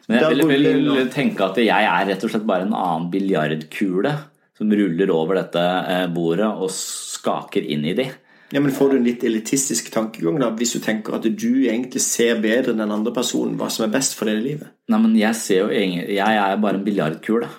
[0.08, 3.10] men jeg vil, vil, vil tenke at jeg er rett og slett bare en annen
[3.14, 4.14] biljardkule
[4.58, 8.08] som ruller over dette eh, bordet og skaker inn i de.
[8.56, 12.02] Ja, men Får du en litt elitistisk tankegang da, hvis du tenker at du egentlig
[12.04, 14.72] ser bedre enn den andre personen hva som er best for deg i livet?
[14.88, 17.50] Nei, men jeg ser jo egentlig Jeg er bare en biljardkule.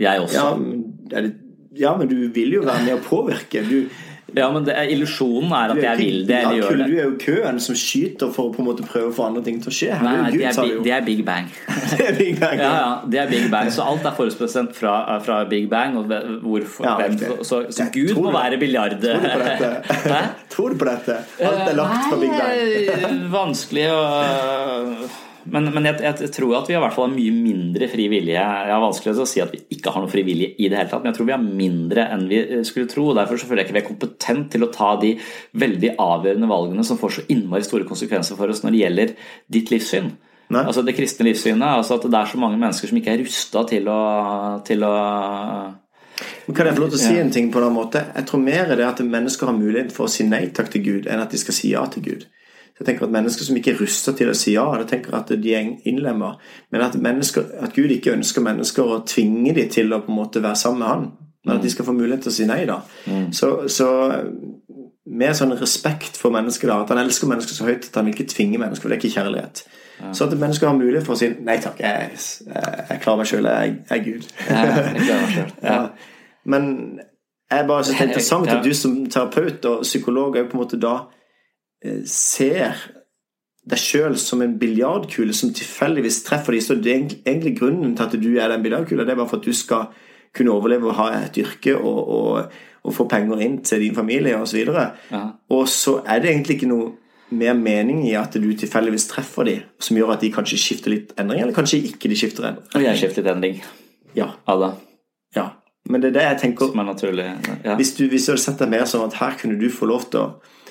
[0.00, 0.38] Jeg også.
[0.38, 1.34] Ja, det,
[1.78, 3.62] ja, men du vil jo være med å påvirke.
[3.68, 3.82] Du,
[4.36, 6.86] ja, men er, illusjonen er at er, jeg vil det eller ja, gjør det.
[6.90, 9.42] Du er jo køen som skyter for å på en måte prøve å få andre
[9.46, 9.92] ting til å skje.
[10.04, 11.48] Nei, nei det, er, det, er, Big Bang.
[11.94, 12.72] det er Big Bang, ja.
[12.74, 13.70] ja, det er Big Bang.
[13.72, 15.96] Så alt er forutbestemt fra, fra, Big Bang.
[16.00, 16.12] Og
[16.44, 18.98] hvorfor, ja, hvem, så, så Gud må være biljard...
[19.00, 20.20] Tror du på dette?
[20.52, 21.22] Tror du på dette?
[21.48, 23.24] Alt er lagt fra Big Bang.
[23.32, 24.04] vanskelig å
[25.52, 28.36] men, men jeg, jeg, tror at vi i hvert fall har mye mindre fri vilje.
[28.36, 30.78] Jeg har vanskelig til å si at vi ikke har noe fri vilje i det
[30.78, 33.08] hele tatt, men jeg tror vi har mindre enn vi eh, skulle tro.
[33.10, 35.14] og Derfor føler jeg ikke vi er kompetent til å ta de
[35.64, 39.12] veldig avgjørende valgene som får så innmari store konsekvenser for oss når det gjelder
[39.58, 40.14] ditt livssyn.
[40.48, 40.62] Nei.
[40.64, 41.68] Altså Det kristne livssynet.
[41.68, 44.00] altså At det er så mange mennesker som ikke er rusta til å,
[44.68, 44.94] til å
[46.48, 48.08] kan jeg få lov til å si en ting på den måten?
[48.16, 50.82] Jeg tror mer er det at mennesker har mulighet for å si nei takk til
[50.82, 52.24] Gud, enn at de skal si ja til Gud.
[52.78, 55.32] Jeg tenker at Mennesker som ikke er rusta til å si ja, jeg tenker at
[55.34, 56.38] de er innlemmer.
[56.70, 60.42] Men at, at, Gud ikke ønsker mennesker å tvinge dem til å på en måte
[60.44, 61.08] være sammen med Han.
[61.46, 62.60] Men at de skal få mulighet til å si nei.
[62.68, 62.80] da.
[63.06, 63.28] Mm.
[63.34, 63.88] Så, så,
[65.08, 68.16] med sånn respekt for mennesker, da, at han elsker mennesker så høyt at han vil
[68.16, 68.84] ikke tvinge mennesker.
[68.84, 69.62] for Det er ikke kjærlighet.
[69.98, 70.12] Ja.
[70.14, 73.48] Så at mennesker har mulighet for å si nei takk, jeg, jeg klarer meg sjøl,
[73.48, 74.26] jeg, jeg, er Gud.
[74.46, 75.54] Ja, jeg klarer meg selv.
[75.64, 75.78] Ja.
[76.52, 76.68] Men
[77.50, 80.62] jeg bare synes det er interessant at du som terapeut og psykolog er på en
[80.62, 80.94] måte da
[82.08, 82.78] ser
[83.68, 88.06] deg sjøl som en biljardkule som tilfeldigvis treffer deg, så det er egentlig grunnen til
[88.06, 89.90] at du er den biljardkula, det er bare for at du skal
[90.36, 94.38] kunne overleve og ha et yrke og, og, og få penger inn til din familie
[94.38, 94.62] osv.
[94.70, 95.22] Og, så
[95.54, 96.90] og så er det egentlig ikke noe
[97.28, 101.12] mer mening i at du tilfeldigvis treffer de, som gjør at de kanskje skifter litt
[101.20, 102.68] endring, eller kanskje ikke de skifter endring.
[102.72, 103.58] Og jeg skifter litt endring.
[104.16, 104.30] Ja.
[104.48, 104.72] Alle.
[105.36, 105.50] Ja.
[105.88, 107.36] Men det er det jeg tenker er.
[107.64, 107.76] Ja.
[107.76, 110.08] Hvis, du, hvis du hadde sett deg mer sånn at her kunne du få lov
[110.12, 110.28] til å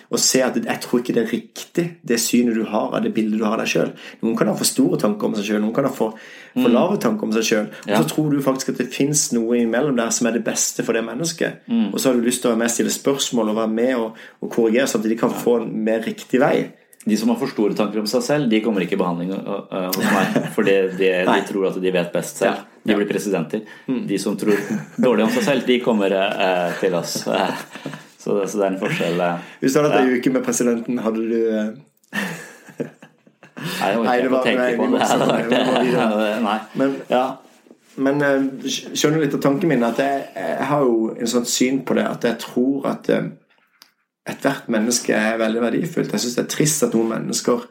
[0.07, 3.11] og se at jeg tror ikke det er riktig, det synet du har av det
[3.15, 3.91] bildet du har av deg sjøl.
[4.23, 6.15] Noen kan ha for store tanker om seg sjøl, noen kan ha for,
[6.55, 6.73] for mm.
[6.77, 7.69] lave tanker om seg sjøl.
[7.87, 10.85] Og så tror du faktisk at det fins noe imellom der som er det beste
[10.87, 11.67] for det mennesket.
[11.67, 11.89] Mm.
[11.91, 13.93] Og så har du lyst til å være med og stille spørsmål og være med
[13.99, 16.55] og, og korrigere, sånn at de kan få en mer riktig vei.
[17.07, 19.85] De som har for store tanker om seg selv, de kommer ikke i behandling uh,
[19.95, 20.39] hos meg.
[20.55, 22.65] For de, det, de, tror at de vet best selv.
[22.83, 23.63] De blir presidenter.
[23.87, 24.01] Mm.
[24.09, 24.59] De som tror
[24.99, 27.21] dårlig om seg selv, de kommer eh, til oss.
[28.17, 29.19] Så det, så det er en forskjell.
[29.21, 29.49] Eh.
[29.61, 31.67] Hvis du hadde hatt ei uke med presidenten, hadde du eh,
[33.57, 35.49] Nei, jeg orker ikke å tenke på det.
[36.21, 36.31] det.
[36.45, 36.57] Nei.
[36.81, 37.23] Men, ja.
[38.05, 41.81] men eh, skjønner litt av tanken min at jeg, jeg har jo en sånn syn
[41.85, 43.09] på det at jeg tror at
[44.27, 46.13] ethvert menneske er veldig verdifullt.
[46.13, 47.65] Jeg syns det er trist at noen mennesker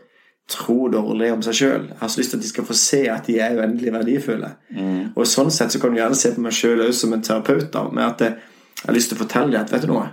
[0.50, 1.88] tror dårlig om seg sjøl.
[1.90, 4.52] Jeg har så lyst til at de skal få se at de er uendelig verdifulle.
[4.70, 5.00] Mm.
[5.18, 7.82] Og sånn sett så kan du gjerne se på meg sjøl som en terapeut, da,
[7.90, 10.06] med at jeg har lyst til å fortelle deg at vet du noe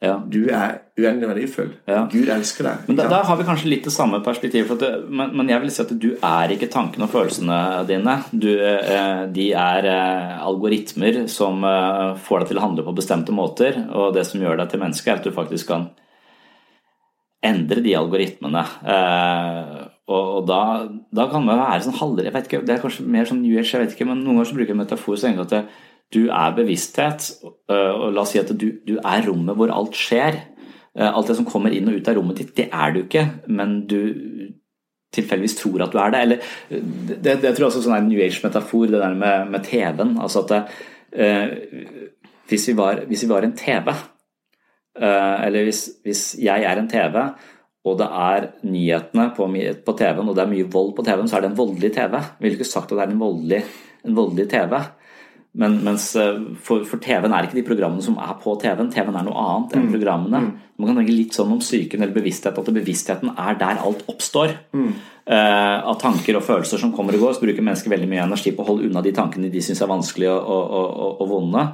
[0.00, 0.14] ja.
[0.32, 1.72] Du er uendelig verdifull.
[1.88, 2.06] Ja.
[2.08, 2.84] Gud elsker deg.
[2.88, 4.84] Men da, da, har vi kanskje litt det samme perspektivet.
[5.12, 8.14] Men, men, jeg vil si at du er ikke tankene og følelsene dine.
[8.32, 13.34] Du, eh, de er eh, algoritmer som eh, får deg til å handle på bestemte
[13.36, 13.76] måter.
[13.92, 15.90] Og det som gjør deg til menneske, er at du faktisk kan
[17.44, 18.64] endre de algoritmene.
[20.10, 20.62] Og, da,
[21.12, 23.54] da kan man være sånn halvere Jeg vet ikke, Det er kanskje mer sånn New
[23.54, 25.89] Age, jeg vet ikke, men noen ganger så bruker jeg metafor så enkelt at det,
[26.14, 27.30] du er bevissthet,
[27.70, 30.40] øh, og la oss si at du, du er rommet hvor alt skjer.
[30.98, 33.26] Øh, alt det som kommer inn og ut av rommet ditt, det er du ikke,
[33.46, 34.00] men du
[35.14, 36.22] tilfeldigvis tror at du er det.
[36.24, 39.50] Eller, det, det, det tror jeg også sånn er en New Age-metafor, det der med,
[39.54, 40.16] med TV-en.
[40.22, 40.52] Altså at
[41.18, 42.10] uh,
[42.50, 43.90] hvis, vi var, hvis, vi var, en TV,
[44.98, 47.18] eh, eller hvis, hvis, jeg er en TV,
[47.86, 49.46] og det er nyhetene på,
[49.86, 52.16] på TV-en, og det er mye vold på TV-en, så er det en voldelig TV.
[52.18, 53.60] Vi ville ikke sagt at det er en voldelig,
[54.04, 54.74] en voldelig TV.
[55.52, 58.90] Men, mens eh, for, for TV-en er ikke de programmene som er på TV-en.
[58.92, 59.94] TV-en er noe annet enn mm.
[59.96, 60.42] programmene.
[60.44, 60.50] Mm.
[60.78, 64.54] Man kan tenke litt sånn om psyken eller bevissthet, at bevisstheten er der alt oppstår.
[64.76, 64.92] Mm.
[65.28, 68.54] Uh, av tanker og følelser som kommer og går, så bruker mennesker veldig mye energi
[68.56, 71.66] på å holde unna de tankene de syns er vanskelige og, og, og, og vonde.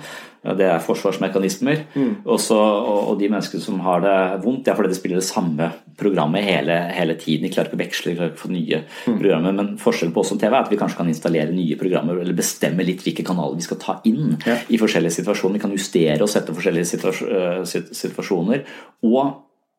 [0.54, 1.80] Det er forsvarsmekanismer.
[1.96, 2.10] Mm.
[2.30, 5.26] Også, og, og, de menneskene som har det vondt, det er fordi de spiller det
[5.26, 7.46] samme programmet hele, hele tiden.
[7.46, 9.16] De klarer ikke å veksle, de klarer ikke å få nye mm.
[9.16, 9.56] programmer.
[9.56, 12.36] Men forskjellen på oss som TV er at vi kanskje kan installere nye programmer eller
[12.36, 14.60] bestemme litt hvilke kanaler vi skal ta inn ja.
[14.70, 15.58] i forskjellige situasjoner.
[15.58, 18.62] Vi kan justere og sette forskjellige eh, situasjoner.
[19.08, 19.34] Og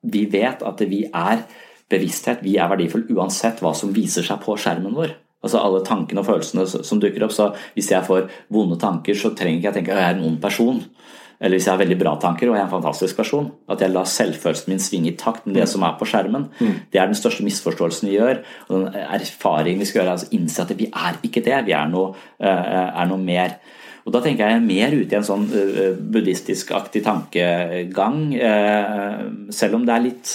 [0.08, 1.48] vi vet at vi er
[1.92, 2.44] bevissthet.
[2.46, 5.16] Vi er verdifulle uansett hva som viser seg på skjermen vår.
[5.46, 7.36] Altså Alle tankene og følelsene som dukker opp.
[7.36, 10.28] Så hvis jeg får vonde tanker, så trenger ikke jeg tenke at jeg er en
[10.32, 10.82] ond person.
[11.38, 13.52] Eller hvis jeg har veldig bra tanker og jeg er en fantastisk person.
[13.70, 15.72] At jeg lar selvfølelsen min svinge i takt med det mm.
[15.76, 16.48] som er på skjermen.
[16.58, 16.76] Mm.
[16.92, 18.42] Det er den største misforståelsen vi gjør.
[18.68, 21.60] Og den erfaringen vi skal gjøre, er altså innse at vi er ikke det.
[21.70, 23.60] Vi er noe, eh, er noe mer.
[24.08, 29.84] Og da tenker jeg mer ute i en sånn uh, buddhistisk-aktig tankegang, uh, selv om
[29.84, 30.32] det er litt,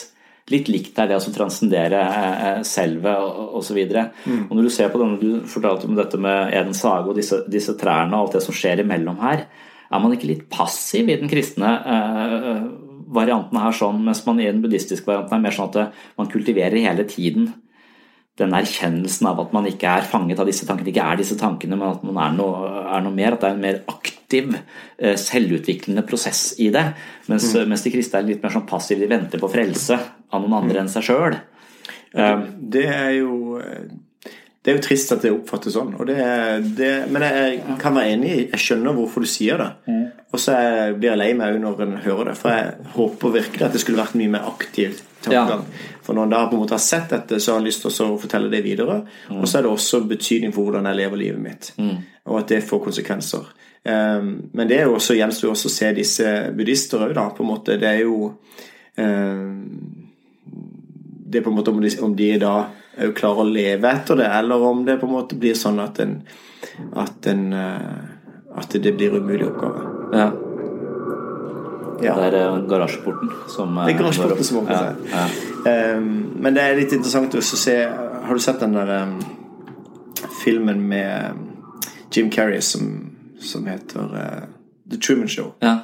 [0.50, 3.78] litt likt er det å transcendere uh, selvet osv.
[3.84, 4.46] Mm.
[4.48, 7.44] Og når du ser på denne, du fortalte om dette med Edens hage og disse,
[7.52, 9.46] disse, trærne og alt det som skjer imellom her,
[9.92, 11.74] er man ikke litt passiv i den kristne
[13.12, 16.80] varianten her sånn, mens man i den buddhistiske varianten er mer sånn at man kultiverer
[16.80, 17.50] hele tiden
[18.40, 21.76] den erkjennelsen av at man ikke er fanget av disse tankene, ikke er disse tankene,
[21.76, 23.36] men at man er noe, er noe mer.
[23.36, 24.54] At det er en mer aktiv,
[24.96, 26.86] eh, selvutviklende prosess i det.
[27.28, 27.68] Mens, mm.
[27.68, 29.98] mens de kristne er litt mer sånn passive, de venter på frelse
[30.32, 30.80] av noen andre mm.
[30.82, 31.36] enn seg sjøl.
[32.12, 33.60] Um, det er jo
[34.62, 35.90] det er jo trist at det oppfattes sånn.
[36.06, 36.16] Det,
[36.78, 39.70] det, men jeg kan være enig i Jeg skjønner hvorfor du sier det.
[39.90, 40.04] Mm.
[40.30, 40.54] Og så
[40.94, 42.34] blir jeg lei meg når en hører det.
[42.38, 45.64] For jeg håper virkelig at det skulle vært mye mer aktiv tankegang.
[45.66, 45.96] Ja.
[46.06, 48.06] For når en da på en måte har sett dette, så har en lyst til
[48.06, 49.00] å fortelle det videre.
[49.32, 49.40] Mm.
[49.40, 51.72] Og så er det også betydning for hvordan jeg lever livet mitt.
[51.82, 51.98] Mm.
[52.30, 53.50] Og at det får konsekvenser.
[53.82, 57.26] Um, men det er jo også gjenstår også å se disse buddhister òg, da.
[57.34, 57.80] På en måte.
[57.82, 58.30] Det er jo
[58.94, 59.58] um,
[61.32, 62.54] Det er på en måte om de, om de da
[63.02, 66.02] òg klarer å leve etter det, eller om det på en måte blir sånn at
[66.04, 66.18] en
[66.92, 69.82] at, en, eh, at det blir umulig oppgave.
[70.12, 70.32] Ja.
[72.02, 72.14] ja.
[72.14, 75.06] Det er eh, garasjeporten som Det er garasjeporten som åpner seg.
[75.12, 75.26] Ja.
[75.64, 75.96] Ja.
[75.96, 76.08] Um,
[76.42, 79.12] men det er litt interessant å se Har du sett den der um,
[80.42, 81.38] filmen med
[82.10, 82.88] Jim Carrey som,
[83.40, 84.44] som heter uh,
[84.90, 85.54] The Truman Show?
[85.62, 85.78] Ja.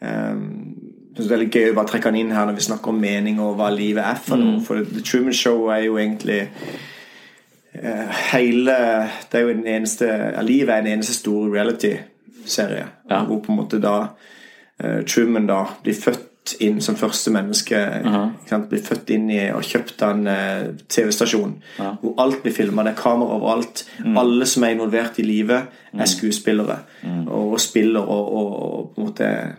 [0.00, 0.89] Um,
[1.20, 3.40] det er veldig gøy å bare trekke han inn her når vi snakker om mening
[3.42, 4.58] og hva livet er for noe.
[4.58, 4.64] Mm.
[4.66, 6.40] For The Truman Show er jo egentlig
[7.74, 8.78] uh, hele
[9.30, 12.88] Det er jo den eneste ja, Livet er en eneste stor reality-serie.
[13.10, 13.22] Ja.
[13.28, 16.26] Hvor på en måte da uh, Truman da blir født
[16.64, 17.76] inn som første menneske.
[18.04, 18.14] Uh
[18.50, 18.68] -huh.
[18.68, 21.62] Blir født inn i og kjøpt av en uh, TV-stasjon.
[21.78, 21.96] Ja.
[22.00, 22.82] Hvor alt blir filma.
[22.82, 23.84] Det er kamera overalt.
[24.04, 24.16] Mm.
[24.18, 25.62] Alle som er involvert i livet,
[25.92, 26.06] er mm.
[26.06, 26.78] skuespillere.
[27.02, 27.28] Mm.
[27.28, 29.54] Og, og, spiller og, og, og på en måte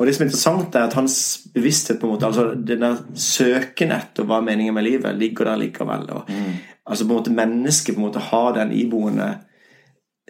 [0.00, 1.14] og det som er interessant, er at hans
[1.52, 5.60] bevissthet på en måte, altså denne søken etter hva er meningen med livet, ligger der
[5.60, 6.06] likevel.
[6.16, 6.54] Og, mm.
[6.88, 9.28] Altså på en måte Mennesket på en måte har den iboende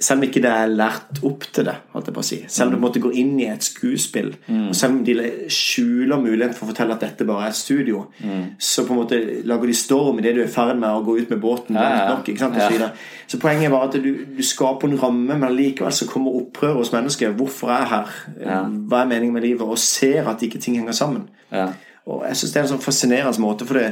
[0.01, 1.75] selv om ikke det er lært opp til det,
[2.25, 2.39] si.
[2.49, 4.71] Selv om du måtte gå inn i et skuespill, mm.
[4.71, 5.17] og selv om de
[5.53, 8.47] skjuler muligheten for å fortelle at dette bare er et studio, mm.
[8.57, 11.05] så på en måte lager de storm i det du er i ferd med å
[11.05, 11.77] gå ut med båten.
[11.77, 12.17] Ja, ja.
[12.17, 12.91] Nok, ja.
[13.29, 16.95] Så poenget var at du, du, skaper en ramme, men likevel så kommer opprøret hos
[16.97, 17.37] mennesker.
[17.37, 18.19] Hvorfor er jeg her?
[18.89, 19.69] Hva er meningen med livet?
[19.69, 21.29] Og ser at ikke ting henger sammen.
[22.09, 23.91] Og jeg syns det er en sånn fascinerende måte, for det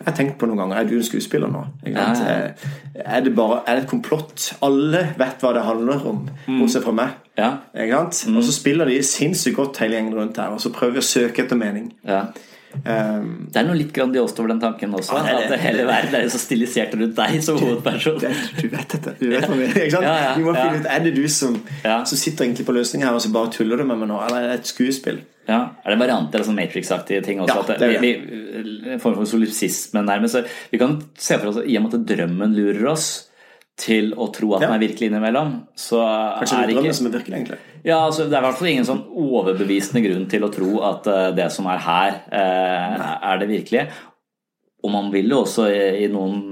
[0.00, 1.60] jeg har tenkt på noen ganger Er du en skuespiller nå?
[1.84, 2.36] Ja, ja.
[3.04, 4.46] Er, det bare, er det et komplott?
[4.64, 6.56] Alle vet hva det handler om, mm.
[6.62, 7.18] bortsett fra meg.
[7.36, 7.50] Ja.
[7.76, 8.38] Mm.
[8.38, 11.08] Og så spiller de sinnssykt godt hele gjengen rundt her, og så prøver vi å
[11.10, 11.90] søke etter mening.
[12.70, 15.16] Um, det er noe litt grandiost over den tanken også.
[15.18, 15.56] Ja, det det.
[15.56, 18.20] At hele verden er så stilisert rundt deg som hovedperson.
[18.22, 19.14] Det, du vet dette.
[19.18, 20.02] Du vet hva vi, ikke?
[20.06, 23.18] Ja, ja, må finne ut Er det du som, som sitter egentlig på løsningen her
[23.18, 25.18] og så bare tuller du med meg nå, eller er det et skuespill?
[25.50, 27.58] Ja, Er det varianter av sånn Matrix-aktige ting også?
[27.58, 28.02] Ja, det er det.
[28.04, 28.12] Vi,
[28.62, 30.54] vi, en form for solipsisme nærmest.
[30.70, 33.10] Vi kan se for oss i og med at drømmen lurer oss
[33.80, 36.00] til å tro at den er virkelig innimellom, så
[36.40, 37.58] Kanskje er det ikke som er virkelig, egentlig?
[37.86, 41.08] Ja, altså, Det er i hvert fall ingen sånn overbevisende grunn til å tro at
[41.08, 43.86] uh, det som er her, uh, er det virkelige.
[44.84, 46.42] Og man vil jo også i, i, noen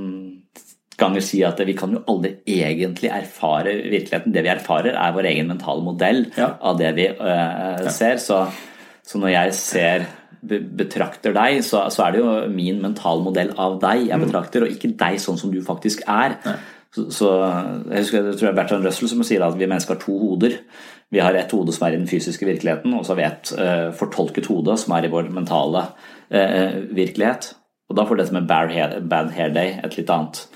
[0.98, 4.34] ganger si at vi kan jo aldri egentlig erfare virkeligheten.
[4.34, 6.54] Det vi erfarer, er vår egen mentale modell ja.
[6.58, 8.18] av det vi uh, ser.
[8.24, 8.40] Så,
[9.04, 10.08] så, når jeg ser
[10.48, 14.26] betrakter deg, så, så, er det jo min mentale modell av deg jeg mm.
[14.26, 16.38] betrakter, og ikke deg sånn som du faktisk er.
[16.46, 16.58] Ja.
[16.94, 17.30] Så, så,
[17.90, 20.16] jeg husker jeg tror det er Bertrand Russell som sier at vi mennesker har to
[20.22, 20.56] hoder.
[21.12, 23.52] Vi har et hode som er i den fysiske virkeligheten, og så har vi et
[23.60, 25.86] eh, fortolket hode som er i vår mentale
[26.32, 27.52] eh, virkelighet.
[27.88, 30.46] Og da får dette med bad hair, bad hair day et litt annet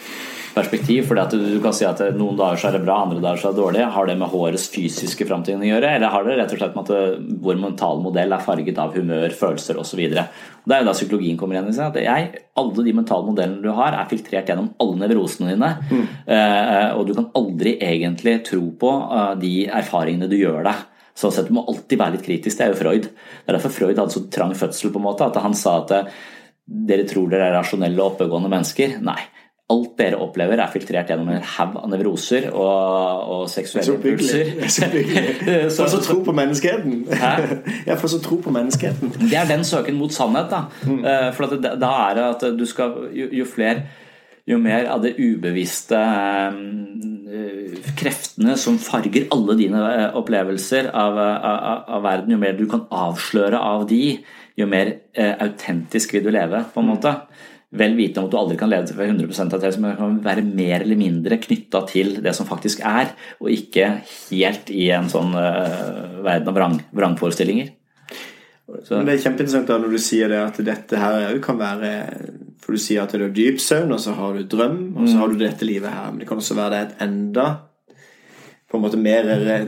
[0.54, 1.06] perspektiv.
[1.08, 3.48] fordi at du kan si at noen dager så er det bra, andre dager så
[3.48, 3.84] er det dårlig.
[3.94, 6.92] Har det med hårets fysiske framtid å gjøre, eller har det rett og slett med
[6.92, 10.02] at vår mentale modell er farget av humør, følelser osv.
[10.12, 11.72] Det er jo da psykologien kommer igjen.
[11.86, 12.30] At jeg,
[12.62, 15.72] alle de mentale modellene du har, er filtrert gjennom alle nevrosene dine.
[15.90, 16.06] Mm.
[16.28, 18.94] Uh, og du kan aldri egentlig tro på
[19.42, 20.88] de erfaringene du gjør deg.
[21.18, 22.56] Sånn sett, Du må alltid være litt kritisk.
[22.56, 23.10] Det er jo Freud.
[23.10, 24.92] Det er derfor Freud hadde så trang fødsel.
[24.92, 26.08] på en måte, At han sa at
[26.64, 28.96] dere tror dere er rasjonelle og oppegående mennesker.
[29.04, 29.20] Nei
[29.72, 34.52] alt dere opplever, er filtrert gjennom en haug av nevroser og, og seksuelle impulser.
[35.72, 37.02] For så tro på menneskeheten.
[37.88, 39.12] Ja, for så tro på menneskeheten.
[39.22, 40.52] Det er den søken mot sannhet.
[40.52, 41.02] Da, mm.
[41.04, 43.86] Eh, for da er det at du skal jo, jo flere
[44.48, 51.84] jo mer av det ubevisste eh, kreftene som farger alle dine eh, opplevelser av, av,
[51.86, 54.18] av, verden, jo mer du kan avsløre av de,
[54.58, 56.96] jo mer autentisk vil du leve, på en mm.
[57.72, 60.44] Vel vitende om at du aldri kan leve til 100% av det, som kan være
[60.44, 63.94] mer eller mindre knytta til det som faktisk er, og ikke
[64.28, 67.72] helt i en sånn uh, verden av vrang, vrangforestillinger.
[68.72, 68.96] Så.
[68.96, 71.90] Men Det er kjempeinteressant da når du sier det at dette her kan være
[72.62, 75.16] For du sier at det er dyp søvn, og så har du drøm, og så
[75.16, 75.20] mm.
[75.20, 76.12] har du dette livet her.
[76.12, 77.46] Men det kan også være det et enda
[78.72, 79.26] på en måte mer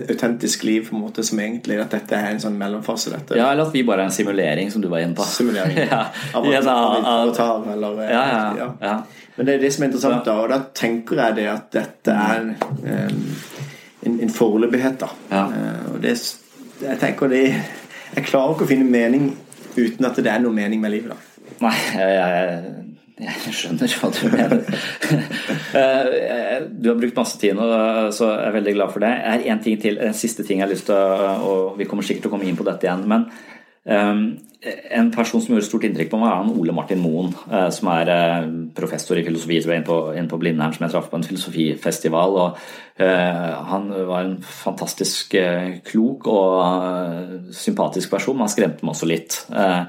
[0.08, 3.10] autentisk liv, på en måte som egentlig at dette er en sånn mellomfase.
[3.12, 3.36] Dette.
[3.36, 5.26] Ja, eller at vi bare er en simulering, som du var inne på.
[5.28, 5.76] Simulering.
[5.90, 6.06] ja.
[6.34, 8.22] Av, at, av, eller ja,
[8.56, 8.94] ja, ja,
[9.36, 10.38] Men det er det som er interessant, da.
[10.40, 13.20] Og da tenker jeg det at dette er en,
[14.08, 15.10] en, en foreløpighet, da.
[15.28, 16.16] Uh, og det,
[16.80, 19.34] jeg tenker det Jeg klarer ikke å finne mening
[19.76, 21.52] uten at det er noe mening med livet, da.
[21.68, 24.80] Nei, jeg, jeg jeg skjønner hva du mener.
[25.74, 27.64] Eh, du har brukt masse tid nå,
[28.14, 29.10] så jeg er veldig glad for det.
[29.10, 32.06] Er en ting til, en siste ting jeg har lyst til å Og vi kommer
[32.06, 33.02] sikkert til å komme inn på dette igjen.
[33.10, 33.26] Men
[33.90, 34.22] um,
[34.62, 37.34] en person som gjorde stort inntrykk på meg, er han Ole Martin Moen.
[37.50, 38.46] Uh, som er uh,
[38.78, 41.26] professor i filosofi som er inne på, inn på Blindern, som jeg traff på en
[41.26, 42.38] filosofifestival.
[42.44, 42.64] og
[43.02, 45.34] uh, Han var en fantastisk
[45.90, 49.42] klok og sympatisk person, men han skremte meg også litt.
[49.50, 49.86] Uh,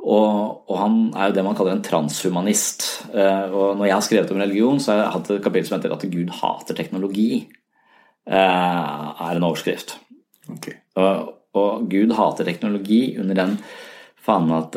[0.00, 2.86] og, og, han er jo det man kaller en transhumanist.
[3.12, 5.76] Uh, og når jeg har skrevet om religion, så har jeg hatt et kapittel som
[5.76, 7.48] heter 'At Gud hater teknologi'.
[8.30, 9.98] Uh, er en overskrift.
[10.56, 10.80] Okay.
[10.96, 13.58] Og, og, Gud hater teknologi under den
[14.20, 14.76] fanen at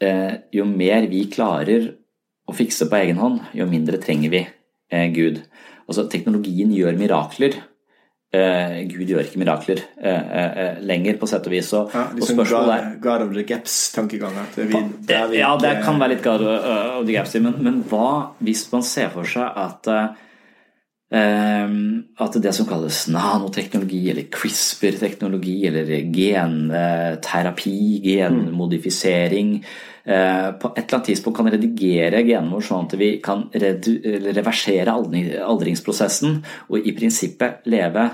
[0.00, 1.90] eh, jo mer vi klarer
[2.48, 4.40] å fikse på egen hånd, jo mindre trenger vi
[5.12, 5.42] Gud.
[5.86, 7.58] Altså Teknologien gjør mirakler.
[8.34, 11.68] Uh, Gud gjør ikke mirakler eh, uh, lenger, på sett og vis.
[11.76, 12.72] Og, ja, liksom og God,
[13.04, 14.34] God, of the Gaps-tankegang.
[15.36, 19.12] Ja, det kan være litt God of the Gaps, men, men hva hvis man ser
[19.14, 19.90] for seg at
[21.14, 29.60] at det som kalles nanoteknologi eller CRISPR-teknologi eller genterapi, genmodifisering
[30.04, 36.42] på et eller annet tidspunkt kan redigere genene våre sånn at vi kan reversere aldringsprosessen
[36.68, 38.04] og i prinsippet leve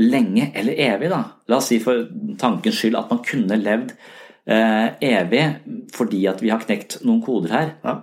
[0.00, 1.22] lenge eller evig, da.
[1.48, 2.06] La oss si for
[2.40, 3.94] tankens skyld at man kunne levd
[4.50, 5.44] eh, evig
[5.94, 7.72] fordi at vi har knekt noen koder her.
[7.84, 7.96] Ja.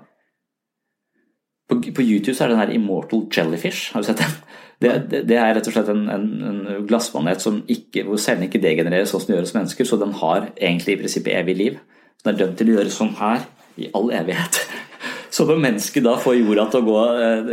[1.69, 3.93] På, på, YouTube så er det den her Immortal Jellyfish.
[3.93, 4.35] Har du sett den?
[4.81, 9.11] Det, det, det er rett og slett en, en, en glassmanet hvor cellene ikke degenereres
[9.13, 11.77] sånn som de gjør hos mennesker, så den har egentlig i prinsippet evig liv.
[12.21, 13.45] Den er dømt til å gjøre sånn her
[13.81, 14.61] i all evighet.
[15.31, 17.01] Så når mennesket da får jorda til å gå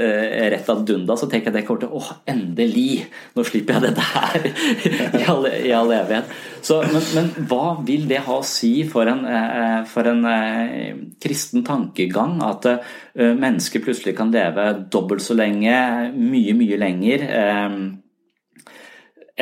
[0.02, 3.04] eh, rett ad dunda, så tenker jeg det kommer til Å, endelig!
[3.38, 4.48] Nå slipper jeg dette her
[5.20, 6.32] i all, i all evighet.
[6.58, 10.98] Så, men, men, hva vil det ha å si for en, eh, for en eh,
[11.22, 12.82] kristen tankegang at eh,
[13.14, 15.78] mennesker plutselig kan leve dobbelt så lenge,
[16.18, 17.80] mye, mye lenger, eh,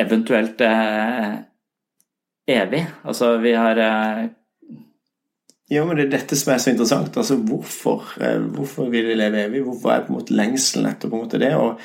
[0.05, 1.37] eventuelt eh,
[2.53, 2.85] evig?
[3.01, 3.81] Altså, vi har
[5.67, 7.17] ja, men det er dette som er så interessant.
[7.19, 9.65] Altså, hvorfor, eh, hvorfor vil de leve evig?
[9.65, 11.51] Hvorfor er på en måte lengselen etter på en måte det?
[11.59, 11.81] Og,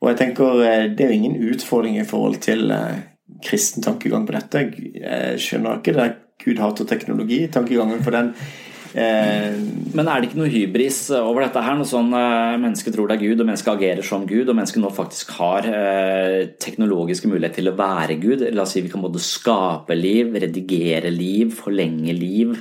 [0.00, 3.04] og, jeg tenker eh, Det er jo ingen utfordring i forhold til eh,
[3.46, 4.64] kristen tankegang på dette.
[4.98, 6.08] Jeg skjønner ikke det
[6.40, 8.34] Gud hater teknologi-tankegangen for den.
[8.90, 9.54] Eh,
[9.94, 11.78] men er det ikke noe hybris over dette her?
[11.78, 14.82] Noe sånn eh, Mennesket tror det er Gud, og mennesket agerer som Gud, og mennesket
[14.82, 18.42] nå faktisk har eh, teknologiske muligheter til å være Gud.
[18.50, 22.56] La oss si vi kan både skape liv, redigere liv, forlenge liv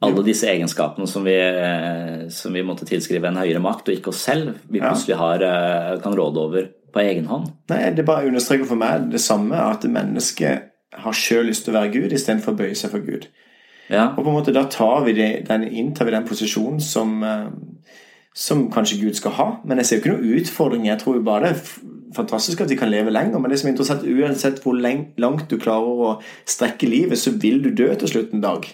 [0.00, 4.12] alle disse egenskapene som vi, eh, som vi, måtte tilskrive en høyere makt, og ikke
[4.12, 7.50] oss selv, vi plutselig har, eh, kan råde over på egen hånd.
[7.68, 10.62] Nei, Det bare understreker for meg det samme, at mennesket
[10.94, 13.26] har sjøl lyst til å være Gud istedenfor å bøye seg for Gud.
[13.90, 14.14] Ja.
[14.16, 17.48] Og på en måte da tar vi det, den, inntar vi den posisjonen som, eh,
[18.34, 19.60] som kanskje Gud skal ha.
[19.64, 20.86] Men jeg ser jo ikke noen utfordring.
[20.86, 23.40] Jeg tror jo bare det er fantastisk at vi kan leve lenger.
[23.40, 27.62] Men det som er interessant, uansett hvor langt du klarer å strekke livet, så vil
[27.62, 28.68] du dø til slutt en dag.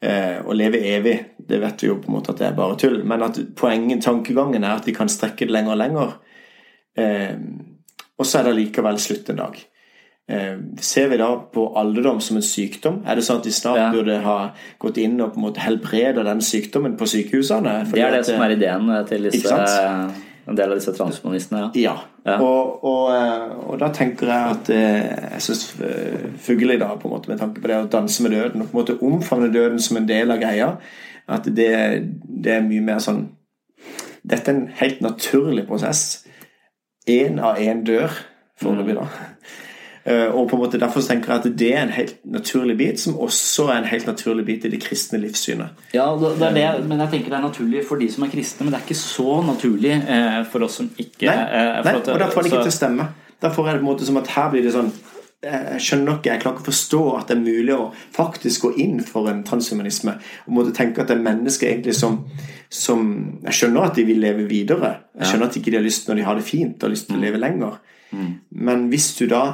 [0.00, 1.14] Eh, å leve evig,
[1.48, 2.98] det vet vi jo på en måte at det er bare tull.
[3.08, 6.12] Men at poenget, tankegangen, er at vi kan strekke det lenger og lenger.
[7.00, 7.32] Eh,
[8.16, 9.58] og så er det likevel slutt en dag.
[10.28, 13.00] Eh, ser vi da på alderdom som en sykdom?
[13.06, 13.90] Er det sånn at de snart ja.
[13.94, 14.38] burde ha
[14.82, 17.78] gått inn og på en måte helbreda den sykdommen på sykehusene?
[17.92, 19.60] det er det at, som er ideen til disse
[20.46, 21.70] en del av disse transhumanistene, ja.
[21.80, 21.94] ja.
[22.28, 22.36] ja.
[22.38, 25.64] Og, og, eh, og, da tenker jeg at eh, jeg syns
[26.46, 28.70] fugl i dag, på en måte med tanke på det å danse med døden, og
[28.70, 30.70] på en måte omfavne døden som en del av greia,
[31.26, 31.72] at det,
[32.46, 33.26] det er mye mer sånn
[34.26, 36.00] Dette er en helt naturlig prosess.
[37.06, 38.10] Én av én dør
[38.58, 39.04] foreløpig, da.
[40.06, 43.00] Eh, og på en måte Derfor tenker jeg at det er en helt naturlig bit,
[43.02, 45.82] som også er en helt naturlig bit i det kristne livssynet.
[45.96, 48.74] Ja, det det, men jeg tenker det er naturlig for de som er kristne, men
[48.74, 52.38] det er ikke så naturlig eh, for oss som ikke Nei, eh, nei og derfor
[52.38, 53.08] får det ikke til å stemme.
[53.42, 54.94] Derfor er det på en måte som at her blir det sånn
[55.46, 58.70] jeg skjønner ikke, jeg klarer ikke å forstå at det er mulig å faktisk gå
[58.82, 60.16] inn for en transhumanisme.
[60.46, 62.22] Og måtte tenke at det er mennesker egentlig som,
[62.72, 63.04] som
[63.44, 64.94] Jeg skjønner at de vil leve videre.
[65.14, 67.06] Jeg skjønner at ikke de har lyst når de har det fint og har lyst
[67.10, 67.78] til å leve lenger.
[68.16, 68.32] Mm.
[68.64, 69.44] Men hvis du da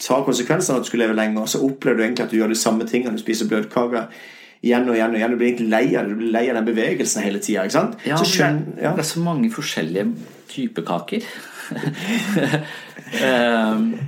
[0.00, 2.54] tar konsekvensene av at du skulle leve lenger, så opplever du egentlig at du gjør
[2.54, 3.16] de samme tingene.
[3.16, 4.10] Du spiser bløtkaker
[4.60, 5.32] igjen og igjen og igjen.
[5.32, 6.14] Du blir egentlig lei av det.
[6.14, 7.86] Du blir lei av den bevegelsen hele tida.
[8.06, 8.94] Ja, så skjøn, ja.
[8.96, 10.06] det er så mange forskjellige
[10.50, 11.26] typer kaker.
[11.70, 11.76] um,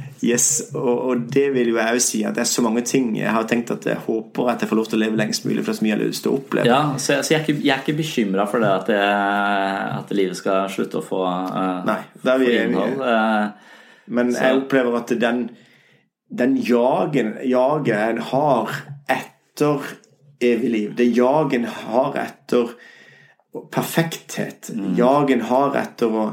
[0.32, 3.16] yes, og, og, det vil jo jeg jo si at det er så mange ting
[3.20, 5.62] jeg har tenkt at jeg håper at jeg får lov til å leve lengst mulig,
[5.62, 6.66] for det er så mye jeg har lyst til å oppleve.
[6.68, 9.09] Ja, så, så jeg, er ikke, jeg er ikke bekymra for det at, jeg,
[10.03, 12.95] at, livet skal slutte å få, uh, Nei, få innhold.
[12.99, 13.05] vi.
[13.07, 13.43] Uh,
[14.18, 14.38] Men så.
[14.43, 15.38] jeg opplever at den,
[16.33, 18.72] den jagen, jaget en har
[19.11, 19.93] etter
[20.43, 22.72] evig liv, det jaget en har etter
[23.70, 24.95] perfekthet, mm.
[24.97, 26.26] jagen har etter å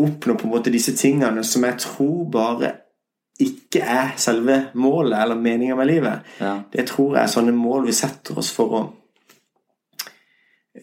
[0.00, 2.72] oppnå på en måte disse tingene som jeg tror bare
[3.40, 6.28] ikke er selve målet eller meninga med livet.
[6.40, 6.54] Ja.
[6.72, 8.86] Det tror jeg er sånne mål vi setter oss for å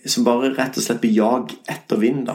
[0.10, 2.34] Som bare rett og slett blir jag etter vind, da.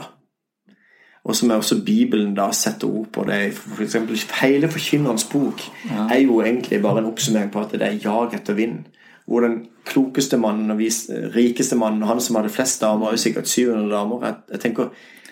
[1.29, 3.23] Og som er også Bibelen da setter ord på.
[3.29, 6.07] det for eksempel, Hele Forkynnerens bok ja.
[6.09, 8.87] er jo egentlig bare en oppsummering på at det er jag etter vind.
[9.29, 10.81] Hvor den klokeste mannen og
[11.35, 14.25] rikeste mannen, han som hadde flest damer, er jo sikkert 700 damer.
[14.25, 14.89] Jeg, jeg tenker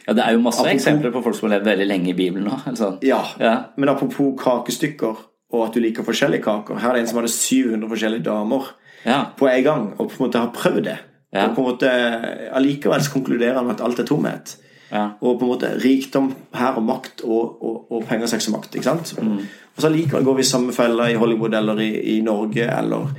[0.07, 2.13] ja, Det er jo masse apropos, eksempler på folk som har levd veldig lenge i
[2.13, 2.59] Bibelen nå.
[2.69, 2.93] Altså.
[3.11, 6.79] Ja, ja, men apropos kakestykker og at du liker forskjellige kaker.
[6.79, 8.69] Her er det en som hadde 700 forskjellige damer
[9.05, 9.21] ja.
[9.37, 10.97] på en gang, og på en måte har prøvd det.
[11.33, 11.47] Ja.
[11.47, 11.91] Og på en måte
[12.55, 14.57] Allikevel konkluderer han med at alt er tomhet.
[14.91, 15.05] Ja.
[15.19, 18.75] Og på en måte rikdom her og makt og, og, og penger, sex og makt.
[18.75, 19.13] ikke sant?
[19.19, 19.41] Mm.
[19.75, 23.11] Og så allikevel går vi i samme fella i Hollywood eller i, i Norge, eller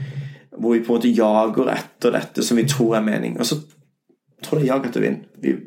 [0.59, 3.37] hvor vi på en måte jager etter dette som vi tror er mening.
[3.39, 3.61] Og så
[4.43, 5.21] tror jeg jager etter vind.
[5.43, 5.59] Vi,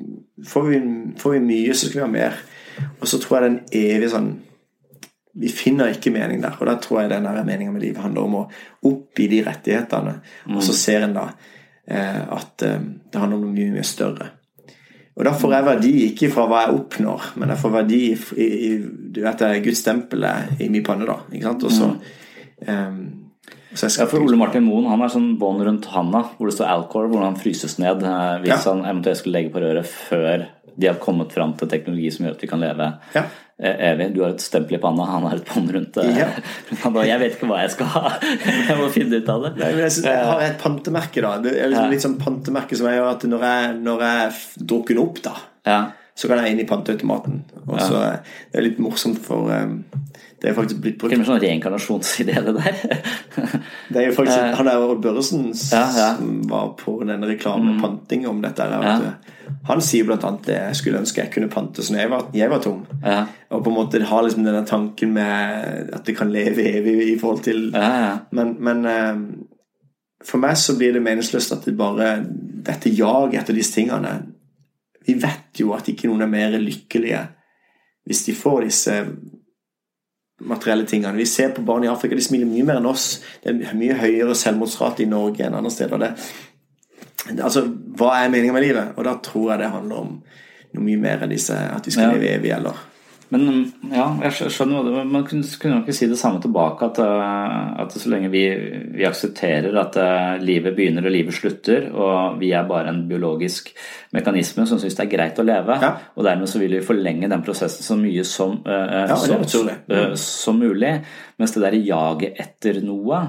[0.42, 0.78] Får vi,
[1.22, 2.38] får vi mye, så skal vi ha mer.
[3.00, 4.30] Og så tror jeg det er en evig sånn
[5.38, 6.56] Vi finner ikke mening der.
[6.58, 8.42] Og da tror jeg den meninga med livet handler om å
[8.90, 10.16] oppgi de rettighetene.
[10.50, 10.58] Mm.
[10.58, 11.28] Og så ser en da
[11.88, 14.28] eh, at eh, det handler om noe mye, mye større.
[15.18, 18.46] Og da får jeg verdi ikke fra hva jeg oppnår, men jeg får verdi i,
[18.46, 18.70] i
[19.12, 21.08] du vet, Guds stempel er i min panne.
[21.10, 21.66] da, ikke sant?
[21.68, 21.90] Og så
[22.68, 23.02] um,
[23.72, 27.08] ja, for Ole Martin Moen han er sånn bånd rundt handa hvor det står Alcor,
[27.12, 28.04] hvor han fryses ned
[28.44, 28.60] hvis ja.
[28.66, 30.44] han eventuelt skulle legge på røret før
[30.76, 33.24] de har kommet fram til teknologi som gjør at vi kan leve ja.
[33.62, 34.08] E, evig.
[34.16, 36.30] Du har et stempel i panna, han har et bånd rundt, eh, ja.
[37.12, 38.14] Jeg vet ikke hva jeg skal ha.
[38.70, 39.52] Jeg må finne ut av det.
[39.60, 41.36] Nei, jeg, synes, jeg, har et pantemerke, da.
[41.44, 44.98] Det er liksom litt sånn pantemerke som jeg gjør at når jeg, når jeg drukker
[44.98, 45.36] den opp, da,
[46.18, 47.44] så kan jeg inn i panteautomaten.
[47.68, 48.02] Og så
[48.50, 49.84] Det er litt morsomt for um,
[50.42, 51.14] det er faktisk blitt brukt.
[51.14, 52.78] Det er sånn reinkarnasjonsidé, det der.
[53.94, 56.08] det er jo faktisk Han der Børresen ja, ja.
[56.18, 58.66] som var på denne reklamepanting om dette.
[58.72, 59.12] der, ja.
[59.70, 62.50] Han sier blant annet det jeg skulle ønske jeg kunne pante sånn jeg var, jeg
[62.50, 62.82] var tom.
[63.52, 67.18] Og på en måte har liksom denne tanken med at det kan leve evig i
[67.22, 67.68] forhold til
[68.34, 69.20] Men, men uh,
[70.26, 72.16] for meg så blir det meningsløst at det bare
[72.66, 74.16] dette jaget etter disse tingene
[75.06, 77.22] Vi vet jo at ikke noen er mer lykkelige
[78.10, 78.96] hvis de får disse
[80.48, 81.18] materielle tingene.
[81.18, 83.08] Vi ser på barn i Afrika, de smiler mye mer enn oss.
[83.44, 86.06] Det er mye høyere selvmordsrate i Norge enn andre steder.
[86.06, 86.12] Det,
[87.38, 87.66] altså,
[87.98, 88.96] hva er meninga med livet?
[88.98, 90.16] Og da tror jeg det handler om
[90.72, 92.16] noe mye mer enn disse, at vi skal ja.
[92.16, 92.80] leve evig, eller
[93.32, 93.46] men
[93.94, 95.04] ja, jeg skjønner det.
[95.08, 96.90] Man kunne, kunne ikke si det samme tilbake.
[96.90, 98.44] At, eh, at så lenge vi,
[98.92, 103.72] vi, aksepterer at uh, livet begynner og livet slutter, og vi er bare en biologisk
[104.12, 105.94] mekanisme som syns det er greit å leve, ja.
[106.12, 109.16] og dermed så vil vi forlenge den prosessen så mye som, uh, ja,
[109.48, 110.98] som, uh, som mulig.
[111.40, 113.24] Mens det der jaget etter noe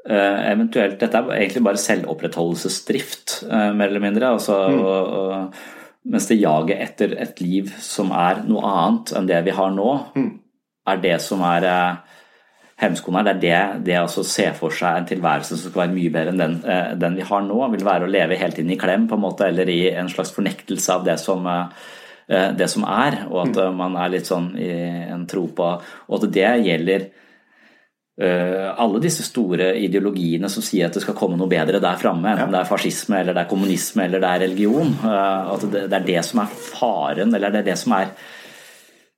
[0.00, 4.30] eventuelt, Dette er egentlig bare selvopprettholdelsesdrift, mer eller mindre.
[4.32, 4.78] altså mm.
[4.80, 9.54] og, og mens det jaget etter et liv som er noe annet enn det vi
[9.56, 10.30] har nå, mm.
[10.88, 12.18] er det som er eh,
[12.80, 13.28] hemskoen her.
[13.28, 16.34] Det er det, det å se for seg en tilværelse som skal være mye bedre
[16.34, 19.06] enn den, eh, den, vi har nå, vil være å leve helt inn i klem
[19.10, 23.24] på en måte, eller i en slags fornektelse av det som, eh, det som er,
[23.28, 23.80] og at mm.
[23.82, 24.70] man er litt sånn i
[25.10, 25.72] en tro på
[26.08, 27.10] Og at det gjelder
[28.20, 32.52] alle disse store ideologiene som sier at det skal komme noe bedre der framme, enten
[32.52, 34.92] det er fascisme eller det er kommunisme eller det er religion.
[35.04, 38.10] Eh, at det er det som er faren, eller det er det som er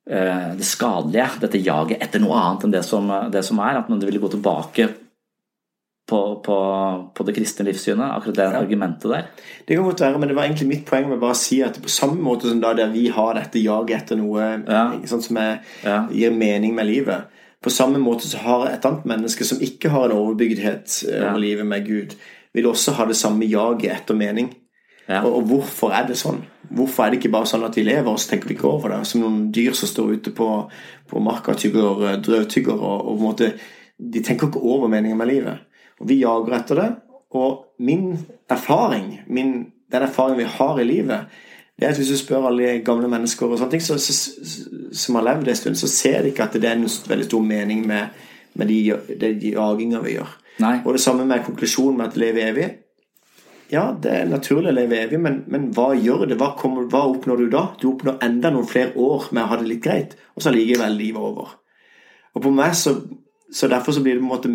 [0.07, 1.29] eh, det skadelige.
[1.47, 3.81] Dette jaget etter noe annet enn det som, det som er.
[3.83, 4.89] At man ville gå tilbake
[6.09, 6.57] på, på,
[7.15, 8.63] på, det kristne livssynet, akkurat det ja.
[8.63, 9.29] argumentet der.
[9.65, 11.79] Det kan godt være, men det var egentlig mitt poeng med bare å si at
[11.81, 14.83] på samme måte som da der vi har dette jaget etter noe ja.
[15.09, 16.03] sånn som er, ja.
[16.13, 17.31] gir mening med livet,
[17.63, 21.39] på samme måte så har et annet menneske som ikke har en overbygdhet eh, over
[21.39, 21.43] ja.
[21.45, 22.17] livet med Gud,
[22.53, 24.51] vil også ha det samme jaget etter mening.
[25.07, 25.23] Ja.
[25.25, 26.43] Og, og, hvorfor er det sånn?
[26.73, 28.95] Hvorfor er det ikke bare sånn at vi lever, og så tenker vi ikke over
[28.95, 29.01] det?
[29.09, 30.49] Som noen dyr som står ute på,
[31.11, 33.53] på marka tygger eh, drøvtygger, og, og på en måte,
[34.03, 35.89] de tenker ikke over meningen med livet.
[36.03, 36.91] Og vi jager etter det.
[37.39, 38.13] Og min
[38.51, 39.55] erfaring, min,
[39.93, 41.39] den erfaringen vi har i livet,
[41.89, 44.15] at hvis du spør alle gamle mennesker og sånne ting, så, så,
[44.93, 47.43] som har levd en stund, så ser de ikke at det er en veldig stor
[47.47, 48.23] mening med,
[48.61, 48.79] med de,
[49.09, 50.39] de, de jaginga vi gjør.
[50.63, 50.77] Nei.
[50.85, 52.69] Og det samme med konklusjonen med at leve evig.
[53.73, 56.37] Ja, det er naturlig å leve evig, men, men hva gjør det?
[56.41, 57.65] Hva, kommer, hva, oppnår du da?
[57.81, 60.99] Du oppnår enda noen flere år med å ha det litt greit, og så likevel
[60.99, 61.57] livet over.
[62.37, 62.99] Og på meg så,
[63.53, 64.53] så Derfor så blir det på en måte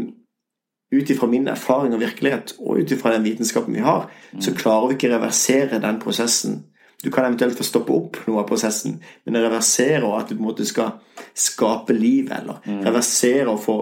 [0.94, 4.06] ut ifra min erfaring og virkelighet, og ut ifra den vitenskapen vi har,
[4.38, 4.58] så mm.
[4.62, 6.62] klarer vi ikke reversere den prosessen
[7.04, 10.42] du kan eventuelt få stoppe opp noe av prosessen, men det reverserer at du på
[10.42, 10.96] en måte skal
[11.38, 12.80] skape liv, eller mm.
[12.88, 13.76] reversere og få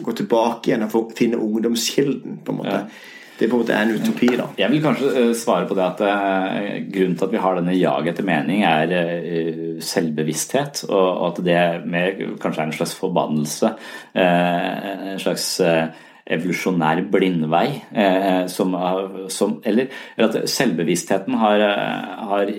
[0.00, 2.76] gå tilbake igjen og få finne ungdomskilden, på en måte.
[2.76, 3.16] Ja.
[3.40, 4.50] Det på en måte er en utopi, da.
[4.60, 7.76] Jeg vil kanskje eh, svare på det at uh, grunnen til at vi har denne
[7.78, 13.72] jaget etter mening, er uh, selvbevissthet, og at det med, kanskje er en slags forbannelse.
[14.20, 15.46] En slags
[16.36, 17.66] evolusjonær blindvei.
[17.92, 18.76] Eh, som,
[19.32, 21.64] som, eller, eller, at selvbevisstheten har,
[22.30, 22.52] har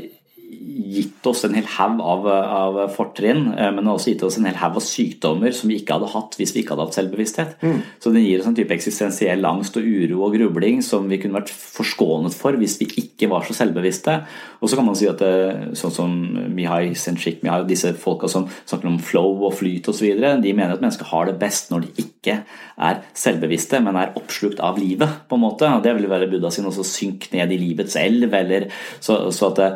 [0.71, 4.57] gitt oss en hel haug av, av, fortrinn, eh, men også gitt oss en hel
[4.59, 7.55] haug av sykdommer som vi ikke hadde hatt hvis vi ikke hadde hatt selvbevissthet.
[7.61, 7.81] Mm.
[8.03, 11.39] Så det gir oss en type eksistensiell angst og uro og grubling som vi kunne
[11.39, 14.17] vært forskånet for hvis vi ikke var så selvbevisste.
[14.61, 16.17] Og så kan man si at det, eh, sånn som
[16.55, 20.09] Mihai Senchik, Mihai, disse folka som snakker om flow og flyt osv.,
[20.41, 22.41] de mener at mennesker har det best når de ikke
[22.81, 25.69] er selvbevisste, men er oppslukt av livet, på en måte.
[25.69, 28.69] Og det vil være Buddha sin også synk ned i livets elv, eller
[28.99, 29.71] så, så at det,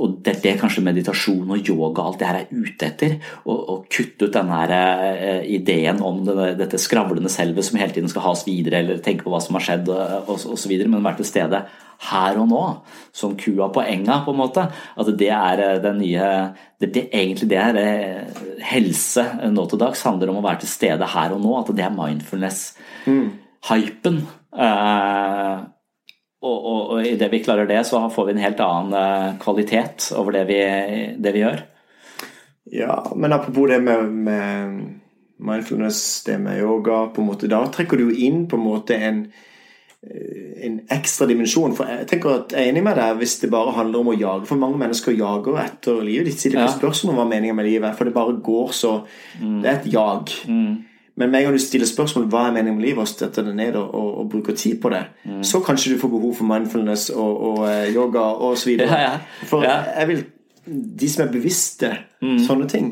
[0.00, 3.16] og det er det kanskje meditasjon og yoga alt det her er ute etter.
[3.48, 4.74] Å kutte ut denne her,
[5.10, 9.04] uh, ideen om det, dette skravlende selvet som hele tiden skal ha oss videre, eller
[9.04, 11.58] tenke på hva som har skjedd osv., men være til stede
[12.08, 12.62] her og nå,
[13.12, 14.62] som kua på enga, på en måte.
[14.72, 16.26] At det er eh, den nye
[16.80, 18.22] det, det, Egentlig det er eh,
[18.70, 21.52] helse nå til dags handler om å være til stede her og nå.
[21.60, 24.16] At det er mindfulness-hypen.
[24.16, 24.28] Mm.
[24.50, 25.56] Uh,
[26.40, 30.08] og, og, og idet vi klarer det, så får vi en helt annen eh, kvalitet
[30.16, 30.62] over det vi,
[31.20, 31.60] det vi gjør.
[32.72, 34.80] Ja, men apropos det med, med,
[35.40, 38.96] mindfulness, det med yoga, på en måte, da trekker du jo inn på en måte
[38.96, 39.22] en,
[40.06, 41.76] eh, en ekstra dimensjon.
[41.76, 44.16] For jeg tenker at jeg er enig med deg hvis det bare handler om å
[44.16, 44.48] jage.
[44.48, 46.30] For mange mennesker jager etter livet.
[46.30, 46.78] De stiller ikke ja.
[46.78, 49.00] spørsmål om hva meningen med livet er, for det bare går så
[49.40, 49.58] mm.
[49.60, 50.32] Det er et jag.
[50.48, 50.76] Mm.
[51.20, 53.52] Men med en gang du stiller spørsmål hva er meningen med livet, og støtter det
[53.58, 55.42] ned og, og, og, bruker tid på det, mm.
[55.44, 58.78] så kanskje du får behov for mindfulness og, og uh, yoga osv.
[58.80, 59.10] Ja, ja.
[59.44, 59.82] For ja.
[59.98, 60.24] jeg vil
[61.00, 61.90] De som er bevisste
[62.22, 62.38] mm.
[62.46, 62.88] sånne ting,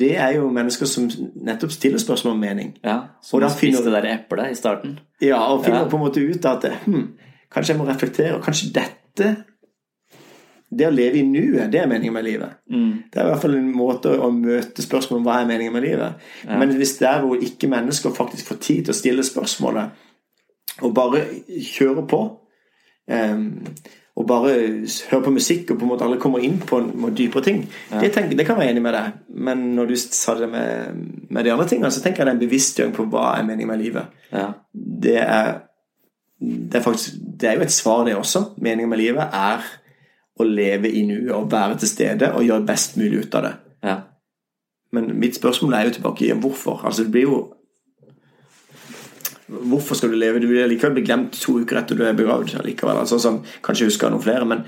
[0.00, 1.08] det er jo mennesker som
[1.46, 2.72] nettopp stiller spørsmål om mening.
[2.84, 4.98] Ja, Som finner det der eplet i starten.
[5.22, 7.06] Ja, og finner på en måte ut at hm,
[7.52, 8.42] kanskje jeg må reflektere.
[8.44, 9.30] Kanskje dette
[10.70, 12.60] det å leve i nuet, det er meningen med livet.
[12.70, 12.90] Mm.
[13.10, 15.82] Det er i hvert fall en måte å møte spørsmålet om hva er meningen med
[15.82, 16.28] livet.
[16.44, 16.58] Ja.
[16.60, 20.04] Men hvis det er hvor ikke mennesker faktisk får tid til å stille spørsmålet,
[20.80, 22.20] og bare kjøre på
[23.10, 23.48] um,
[24.20, 24.52] og bare
[25.10, 27.60] høre på musikk, og på en måte alle kommer inn på, på dypere ting,
[27.90, 28.00] ja.
[28.02, 29.18] det, tenker, det, kan være enig med deg.
[29.48, 32.38] Men når du sa det med, med de andre tingene, så tenker jeg det er
[32.38, 34.18] en bevisstgjøring på hva er meningen med livet.
[34.34, 34.50] Ja.
[34.74, 35.52] Det, er,
[36.42, 38.44] det, er faktisk, det er jo et svar, det også.
[38.60, 39.64] Meningen med livet er
[40.40, 43.54] å leve i nuet og være til stede og gjøre best mulig ut av det.
[43.86, 43.96] Ja.
[44.92, 46.82] Men mitt spørsmål er jo tilbake igjen hvorfor.
[46.84, 47.40] Altså det blir jo
[49.50, 50.38] Hvorfor skal du leve?
[50.38, 52.52] Du vil likevel bli glemt to uker etter du er begravd.
[52.62, 54.60] Likevel, altså, som kanskje husker noen flere, men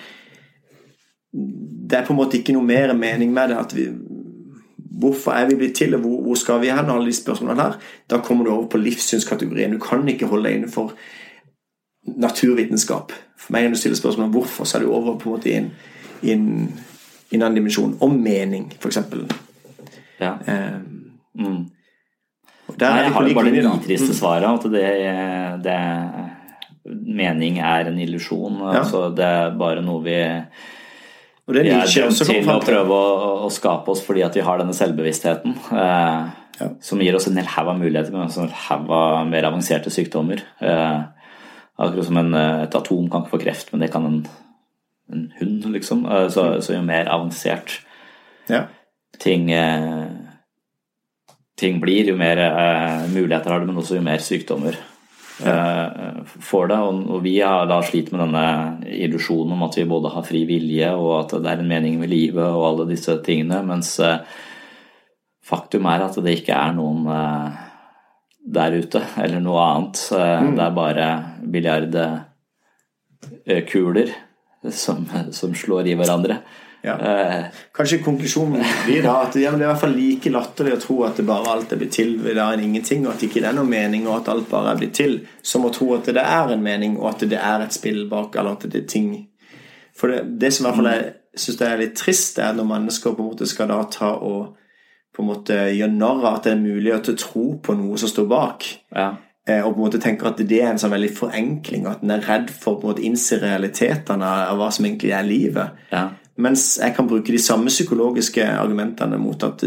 [1.30, 3.60] det er på en måte ikke noe mer mening med det.
[3.60, 3.86] at vi
[5.02, 6.90] Hvorfor er vi blitt til, og hvor, hvor skal vi hen?
[6.90, 7.78] Alle de spørsmålene her.
[8.10, 9.72] Da kommer du over på livssynskategorien.
[9.72, 10.92] Du kan ikke holde deg innenfor
[12.18, 13.12] naturvitenskap.
[13.42, 15.50] For meg når du stiller spørsmål om hvorfor, så er du over på en måte
[15.50, 15.70] i en,
[16.22, 16.48] i en,
[17.30, 17.96] i en annen dimensjon.
[18.02, 19.00] Om mening, f.eks.
[20.22, 20.36] Ja.
[20.46, 21.62] Um, mm.
[22.72, 24.46] Nei, jeg har jo bare det nitriste svaret.
[24.48, 24.84] At det,
[25.66, 25.80] det,
[27.22, 28.62] mening er en illusjon.
[28.62, 28.78] Ja.
[28.84, 30.20] Altså, det er bare noe vi
[31.42, 34.44] og det er, er dømt til å prøve å, å, skape oss fordi at vi
[34.46, 35.56] har denne selvbevisstheten.
[35.74, 36.28] Eh,
[36.60, 36.68] ja.
[36.84, 39.90] Som gir oss en hel haug av muligheter, men også en haug av mer avanserte
[39.90, 40.44] sykdommer.
[40.62, 41.00] Eh,
[41.78, 44.20] Akkurat som en, eh, et atom kan ikke få kreft, men det kan en,
[45.12, 46.04] en hund, liksom.
[46.06, 46.60] Eh, så, mm.
[46.60, 47.80] så jo mer avansert
[48.48, 48.66] ja.
[49.18, 50.06] ting, eh,
[51.56, 52.42] ting blir, jo mer
[53.08, 54.76] muligheter har du, men også jo mer sykdommer
[55.40, 55.56] ja.
[56.26, 56.78] får det.
[56.84, 58.46] Og, og vi har da slitt med denne
[58.92, 62.12] illusjonen om at vi både har fri vilje, og at det er en mening med
[62.12, 63.96] livet og alle disse tingene, mens
[65.42, 67.08] faktum er at det ikke er noen
[68.42, 70.10] der ute, eller noe annet.
[70.12, 70.56] Eh, mm.
[70.56, 71.24] Det er bare
[71.54, 74.08] biljardkuler
[74.70, 76.36] som, som slår i hverandre.
[76.82, 76.96] Ja.
[76.98, 77.44] Eh.
[77.72, 81.16] Kanskje konklusjonen blir da at det er i hvert fall like latterlig å tro at
[81.20, 83.70] det bare alt er blitt til ved det ingenting, og at det ikke er noen
[83.70, 86.64] mening, og at alt bare er blitt til, som å tro at det er en
[86.64, 89.28] mening, og at det er et spill bak, eller at det er ting
[89.94, 93.14] For det, det som i hvert fall jeg syns er litt trist, er når mennesker
[93.14, 94.56] på en måte skal da ta og
[95.12, 98.10] på en måte gjør narr av at det er mulig å tro på noe som
[98.10, 98.68] står bak.
[98.96, 99.10] Ja.
[99.48, 102.14] Eh, og på en måte tenker at det er en sånn veldig forenkling, at en
[102.14, 105.80] er redd for å innse realitetene av hva som egentlig er livet.
[105.90, 106.08] Ja.
[106.42, 109.64] Mens jeg kan bruke de samme psykologiske argumentene mot at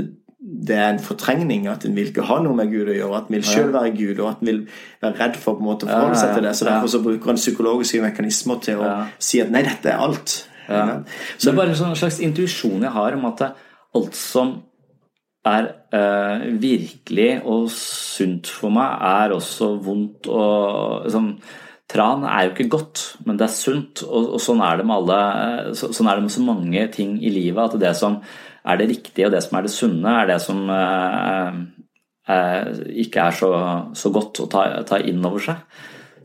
[0.66, 3.30] det er en fortrengning, at en vil ikke ha noe med Gud å gjøre, at
[3.30, 4.62] en vil sjøl være Gud, og at en vil
[5.04, 6.54] være redd for på en måte å forholde seg til det.
[6.58, 10.38] Så derfor så bruker en psykologiske mekanismer til å si at nei, dette er alt.
[10.70, 10.86] Ja.
[11.36, 14.56] Så det er bare en sånn slags intuisjon jeg har om at alt som
[15.46, 21.30] er uh, virkelig og sunt for meg, er også vondt og liksom,
[21.86, 24.02] Tran er jo ikke godt, men det er sunt.
[24.08, 25.20] Og, og sånn, er det med alle,
[25.78, 27.62] så, sånn er det med så mange ting i livet.
[27.62, 28.18] At det som
[28.66, 31.60] er det riktige og det som er det sunne, er det som eh,
[32.34, 32.72] eh,
[33.06, 33.52] ikke er så,
[33.94, 35.62] så, godt å ta, ta inn over seg.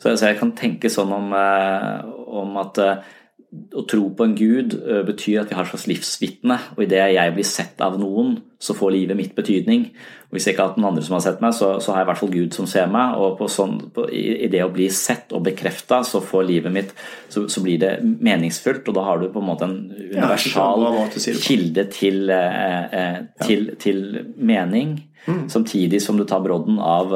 [0.01, 2.09] Så, så, jeg kan tenke sånn om, eh,
[2.41, 3.11] om at eh,
[3.51, 4.77] å tro på en gud
[5.09, 6.57] betyr at vi har et slags livsvitne.
[6.77, 9.87] Og idet jeg blir sett av noen, så får livet mitt betydning.
[10.29, 12.03] Og Hvis jeg ikke har hatt noen andre som har sett meg, så, så har
[12.03, 13.17] jeg i hvert fall Gud som ser meg.
[13.19, 16.93] Og sånn, på, i, i, det å bli sett og bekrefta, så får livet mitt
[17.33, 18.87] så, så, blir det meningsfullt.
[18.87, 21.09] Og da har du på en måte en universal ja,
[21.43, 24.05] kilde til, uh, til, til
[24.37, 24.99] mening.
[25.27, 25.49] Mm.
[25.53, 27.11] Samtidig som du tar brodden av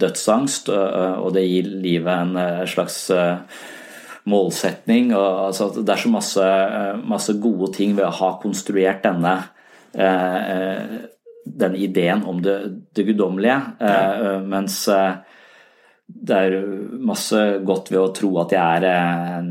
[0.00, 3.04] dødsangst, og det gir livet en slags
[4.30, 5.12] målsetning.
[5.14, 9.36] Og, altså, det er så masse, eh, masse, gode ting ved å ha konstruert denne,
[9.94, 11.10] eh, eh
[11.44, 12.56] denne ideen om det,
[12.96, 13.56] det guddommelige.
[13.78, 14.86] Eh, eh, mens
[16.08, 16.54] det er
[17.04, 19.50] masse godt ved å tro at jeg er en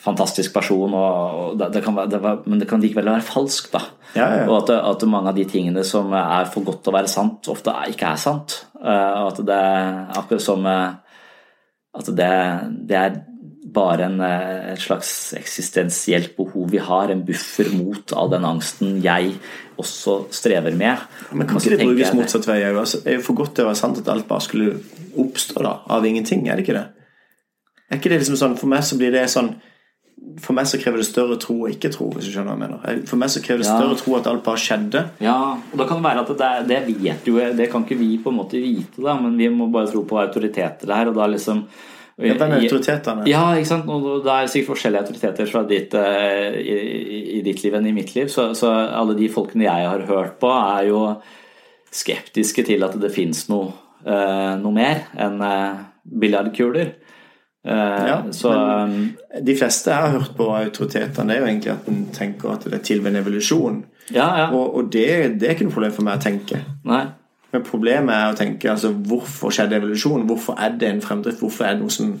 [0.00, 3.72] fantastisk person, og, og det, kan, det, men det kan likevel være falskt.
[3.72, 3.80] da.
[4.14, 4.44] Ja, ja.
[4.50, 7.48] Og at, at, mange av de tingene som er for godt til å være sant,
[7.48, 8.66] ofte ikke er sant.
[8.80, 10.68] Og at det er akkurat som
[11.90, 12.32] at det,
[12.88, 13.20] det er
[13.72, 19.00] bare en, eh, et slags eksistensielt behov vi har, en buffer mot all den angsten
[19.02, 19.34] jeg
[19.80, 20.98] også strever med.
[21.32, 22.80] Men kan ikke det brukes motsatt vei òg?
[23.04, 24.78] Det er jo for godt til å være sant at alt bare skulle
[25.16, 26.86] oppstå da, av ingenting, er det ikke det?
[27.90, 29.54] Er ikke det liksom sånn, For meg så blir det sånn
[30.40, 32.10] for meg så krever det større tro og ikke tro.
[32.12, 33.04] hvis du skjønner hva jeg mener.
[33.08, 34.00] For meg så krever det større ja.
[34.02, 35.02] tro at alt bare skjedde.
[35.24, 38.18] Ja, og da kan Det være at det, det vet jo Det kan ikke vi
[38.22, 41.08] på en måte vite, da, men vi må bare tro på autoriteter her.
[41.08, 41.64] og da liksom
[42.20, 43.26] ja, Hvem er autoritetene?
[43.30, 43.90] Ja, ikke sant?
[43.90, 47.94] Og det er sikkert forskjellige autoriteter fra ditt, uh, i, i, ditt liv enn i
[47.96, 48.30] mitt liv.
[48.32, 51.04] Så, så, alle de folkene jeg har hørt på, er jo
[51.90, 53.72] skeptiske til at det fins noe,
[54.06, 56.96] uh, noe, mer enn uh, biljardkuler.
[57.60, 58.50] ja, så,
[59.44, 62.78] de fleste jeg har hørt på autoritetene, er jo egentlig at en tenker at det
[62.78, 63.82] er til ved en evolusjon.
[64.14, 64.46] Ja, ja.
[64.48, 66.62] Og, og det, det, er ikke noe problem for meg å tenke.
[66.88, 67.02] Nei.
[67.50, 70.26] Men problemet er å tenke altså, hvorfor skjedde evolusjon?
[70.28, 71.42] Hvorfor er det en fremdrift?
[71.42, 72.12] Hvorfor er det noe som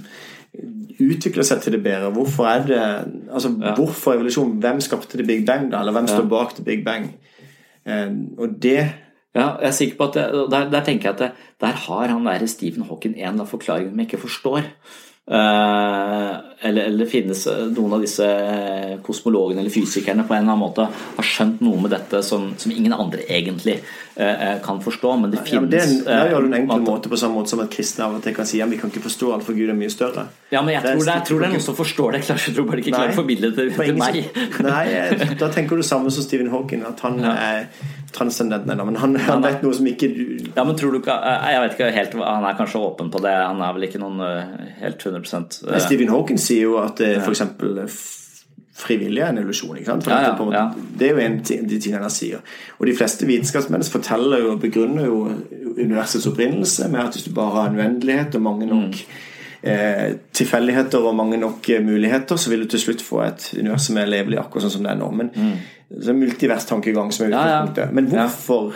[1.00, 2.10] utvikler seg til det bedre?
[2.14, 3.74] Hvorfor er det altså, ja.
[3.78, 4.56] hvorfor evolusjon?
[4.62, 5.84] Hvem skapte det Big Bang, da?
[5.84, 7.12] Eller hvem står bak det Big Bang?
[7.86, 8.80] Eh, og det
[9.30, 12.10] ja, jeg er sikker på at det, der, der, tenker jeg at det, der har
[12.10, 14.66] han der Stephen Hawking en forklaring som jeg ikke forstår.
[15.30, 18.26] Uh, eller, eller finnes noen av disse
[19.06, 22.72] kosmologene eller fysikerne på en eller annen måte har skjønt noe med dette som, som
[22.74, 23.78] ingen andre egentlig
[24.20, 27.12] eh, kan forstå, men det finnes ja, men det er, gjør du en enkel måte
[27.12, 29.04] på samme måte som at kristne av og til kan si ja, vi kan ikke
[29.06, 30.26] forstå alt for Gud er mye større.
[30.50, 32.22] Ja, men jeg tror det, er, tror det er noen som forstår det.
[32.28, 34.20] Jeg tror bare ikke klarer å formidle det til, meg.
[34.68, 34.84] Nei,
[35.40, 37.32] da tenker du samme som Stephen Hawking, at han ja.
[37.32, 40.22] er transcendent, men han, han, vet noe som ikke du
[40.56, 43.30] Ja, men tror du ikke Jeg vet ikke helt Han er kanskje åpen på det.
[43.38, 44.18] Han er vel ikke noen
[44.80, 47.42] helt 100 uh, Stephen Hawking sier jo at det f.eks.
[48.80, 49.78] frivillig er en illusjon.
[49.78, 50.06] Ikke sant?
[50.06, 50.66] For ja, ja, ja.
[50.98, 52.44] Det er jo en av de tingene han sier.
[52.78, 55.24] Og de fleste vitenskapsmenn forteller jo og begrunner jo
[55.80, 59.18] universets opprinnelse med at hvis du bare har en uendelighet og mange nok mm.
[59.72, 63.90] eh, tilfeldigheter og mange nok eh, muligheter, så vil du til slutt få et univers
[63.90, 65.12] som er levelig akkurat sånn som det er nå.
[65.20, 65.52] Men mm.
[66.00, 67.94] så er multivers-tankegang som er utgangspunktet.
[67.96, 68.74] Men hvorfor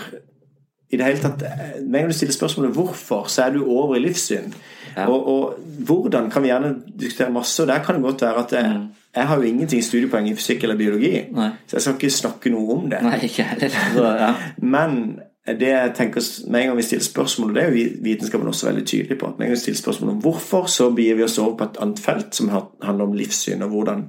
[0.95, 3.65] i det hele tatt eh, Med en gang du stiller spørsmålet hvorfor, så er du
[3.65, 4.53] over i livssyn.
[4.97, 5.09] Ja.
[5.11, 8.53] Og, og, hvordan kan vi gjerne diskutere masse, og der kan det godt være at
[8.53, 8.87] jeg, mm.
[9.17, 11.51] jeg har jo ingenting studiepoeng i fysikk eller biologi, Nei.
[11.67, 13.03] så jeg skal ikke snakke noe om det.
[13.03, 14.11] Nei, ikke heller.
[14.21, 14.35] Ja.
[14.63, 15.01] Men
[15.45, 18.71] det jeg tenker med en gang vi stiller spørsmål, og det er jo vitenskapen også
[18.71, 21.27] veldig tydelig på, at med en gang vi stiller spørsmål om hvorfor, så begir vi
[21.27, 24.07] oss over på et annet felt som handler om livssyn, og hvordan,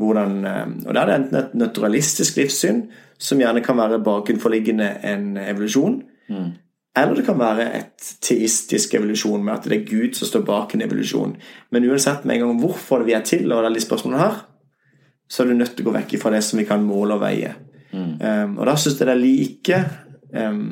[0.00, 2.82] hvordan eh, Og da er det enten et naturalistisk livssyn,
[3.18, 6.50] som gjerne kan være bakenforliggende en evolusjon, mm.
[6.98, 10.74] Eller det kan være et teistisk evolusjon med at det er Gud som står bak
[10.74, 11.36] en evolusjon.
[11.70, 14.40] Men uansett med en gang hvorfor vi er til, og alle de spørsmålene her,
[15.30, 17.22] så er du nødt til å gå vekk fra det som vi kan måle og
[17.22, 17.54] veie.
[17.92, 18.14] Mm.
[18.18, 19.78] Um, og da syns jeg det er like
[20.34, 20.64] um,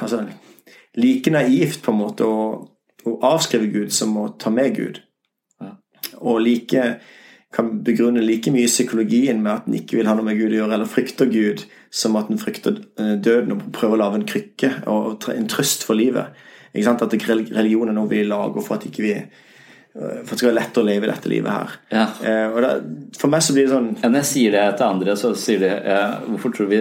[0.00, 0.24] altså,
[0.98, 2.46] like naivt på en måte å,
[3.06, 5.00] å, avskrive Gud som å ta med Gud.
[5.62, 5.76] Ja.
[6.18, 6.88] Og like
[7.54, 10.58] kan begrunne like mye psykologien med at en ikke vil ha noe med Gud å
[10.58, 11.62] gjøre, eller frykter Gud,
[11.96, 15.86] som at en frykter eh, døden og prøver å lage en krykke og en trøst
[15.88, 16.36] for livet.
[16.74, 17.04] Ikke sant?
[17.06, 17.16] At
[17.56, 19.16] religion er noe vi lager for at vi
[19.96, 21.70] for at det skal være lett å leve dette livet her.
[21.88, 22.02] Ja.
[22.20, 22.72] Eh, da,
[23.16, 25.62] for meg så blir det sånn ja, Når jeg sier det til andre, så sier
[25.62, 26.80] de eh, Hvorfor tror du vi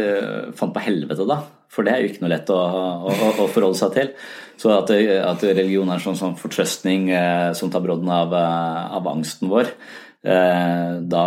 [0.60, 1.38] fant på helvete, da?
[1.72, 3.14] For det er jo ikke noe lett å, å,
[3.46, 4.12] å forholde seg til.
[4.60, 9.08] Så at, at religion er sånn, sånn fortrøstning eh, som tar brodden av, eh, av
[9.12, 9.72] angsten vår,
[10.26, 11.26] Eh, da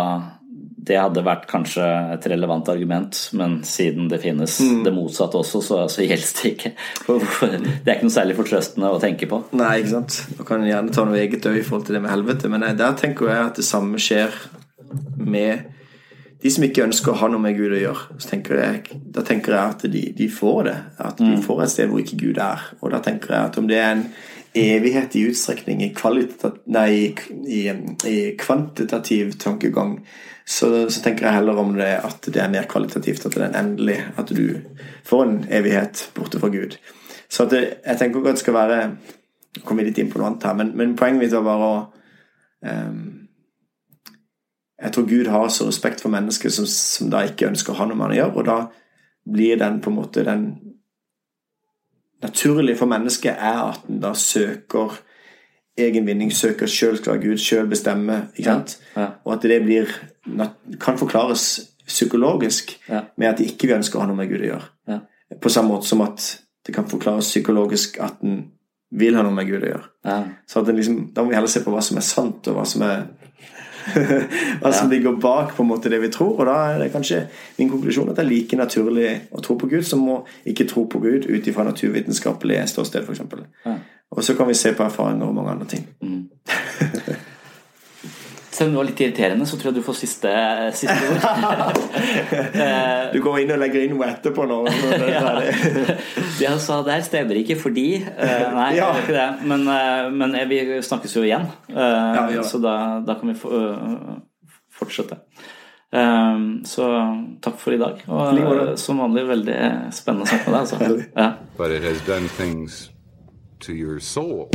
[0.79, 4.83] det hadde vært kanskje et relevant argument, men siden det finnes mm.
[4.85, 6.71] det motsatte også, så, så gjelder det ikke.
[7.09, 9.41] Det er ikke noe særlig fortrøstende å tenke på.
[9.59, 10.21] Nei, ikke sant.
[10.37, 12.95] Man kan gjerne ta noe eget øye i forhold til det med helvete, men der
[12.99, 14.39] tenker jeg at det samme skjer
[15.19, 15.67] med
[16.39, 18.17] de som ikke ønsker å ha noe med Gud å gjøre.
[18.23, 20.77] Tenker jeg, da tenker jeg at de, de, får det.
[21.03, 21.41] At de mm.
[21.43, 22.63] får et sted hvor ikke Gud er.
[22.79, 24.05] Og da tenker jeg at om det er en
[24.59, 25.91] evighet i utstrekning i,
[26.71, 26.89] nei,
[27.43, 27.61] i,
[28.07, 29.99] i kvantitativ tankegang,
[30.49, 33.57] så, så, tenker jeg heller om det at det er mer kvalitativt, at det er
[33.59, 33.99] endelig.
[34.17, 34.61] At du
[35.05, 36.79] får en evighet borte fra Gud.
[37.29, 38.83] Så det, jeg tenker ikke at det skal være
[39.49, 41.67] Nå kommer vi litt inn på noe annet her, men, men poenget mitt var bare
[41.67, 41.77] å
[42.69, 42.99] um,
[44.77, 47.87] Jeg tror Gud har så respekt for mennesker som, som da ikke ønsker å ha
[47.89, 48.57] noe med han å gjøre, og da
[49.33, 50.45] blir den på en måte den
[52.21, 54.99] naturlig for mennesket er at en da søker
[55.79, 58.27] egen vinning, søker sjøl skal Gud, sjøl bestemme.
[58.35, 58.77] ikke sant?
[58.95, 59.09] Ja, ja.
[59.25, 59.91] Og at det blir,
[60.79, 61.47] kan forklares
[61.89, 63.03] psykologisk ja.
[63.17, 64.99] med at de ikke ønsker å ha noe med Gud å gjøre.
[65.41, 66.25] På samme måte som at
[66.65, 68.43] det kan forklares psykologisk at en
[68.89, 70.19] vil ha noe med Gud å gjøre.
[70.49, 72.85] Så liksom, Da må vi heller se på hva som er sant, og hva som
[72.85, 73.07] er
[74.61, 76.35] hva som ligger bak på en måte det vi tror.
[76.37, 77.23] Og da er det kanskje
[77.57, 80.17] min konklusjon at det er like naturlig å tro på Gud som å
[80.49, 83.23] ikke tro på Gud ut ifra naturvitenskapelig ståsted, f.eks.
[83.65, 83.77] Ja.
[84.09, 85.85] Og så kan vi se på erfaringer og mange andre ting.
[86.01, 86.29] Mm.
[88.59, 90.31] Selv om det var litt irriterende, så tror jeg du får siste,
[90.75, 91.77] siste ord.
[93.13, 94.57] du går inn og legger inn noe etterpå nå.
[95.07, 95.31] ja.
[96.41, 98.89] det han sa der, stemmer ikke fordi uh, Nei, ja.
[98.97, 99.29] det ikke det.
[99.47, 102.75] Men, uh, men, vi snakkes jo igjen, ja, så da,
[103.07, 103.39] da, kan vi
[104.75, 105.21] fortsette.
[106.67, 106.91] så
[107.39, 108.03] takk for i dag.
[108.11, 109.59] Og som vanlig veldig
[109.95, 110.61] spennende å snakke med deg.
[110.67, 111.03] Altså.
[111.15, 111.31] Ja.
[111.55, 112.89] But it has done things
[113.63, 114.49] to your soul.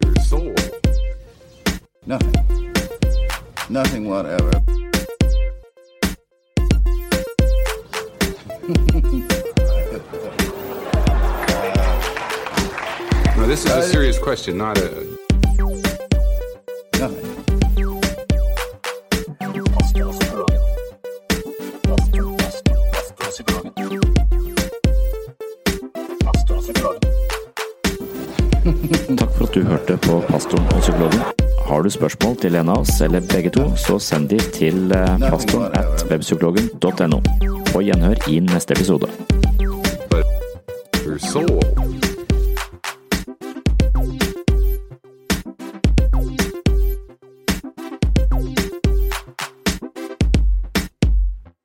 [0.00, 0.71] Your soul.
[2.04, 2.74] Nothing.
[3.70, 4.50] Nothing whatever.
[13.36, 15.16] no, this is a serious question, not a.
[16.98, 17.28] Nothing.
[29.16, 31.41] Takk for at du hørte på Pastoren og psykologen.
[31.72, 35.22] Har du spørsmål til en av oss eller begge to, så send de til eh,
[35.22, 37.20] pastoren at webpsykologen.no.
[37.72, 39.08] På gjenhør i neste episode.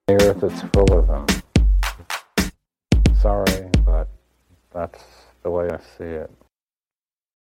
[0.10, 1.26] earth is full of them.
[3.22, 4.08] Sorry, but
[4.74, 5.04] that's
[5.44, 6.47] the way I see it.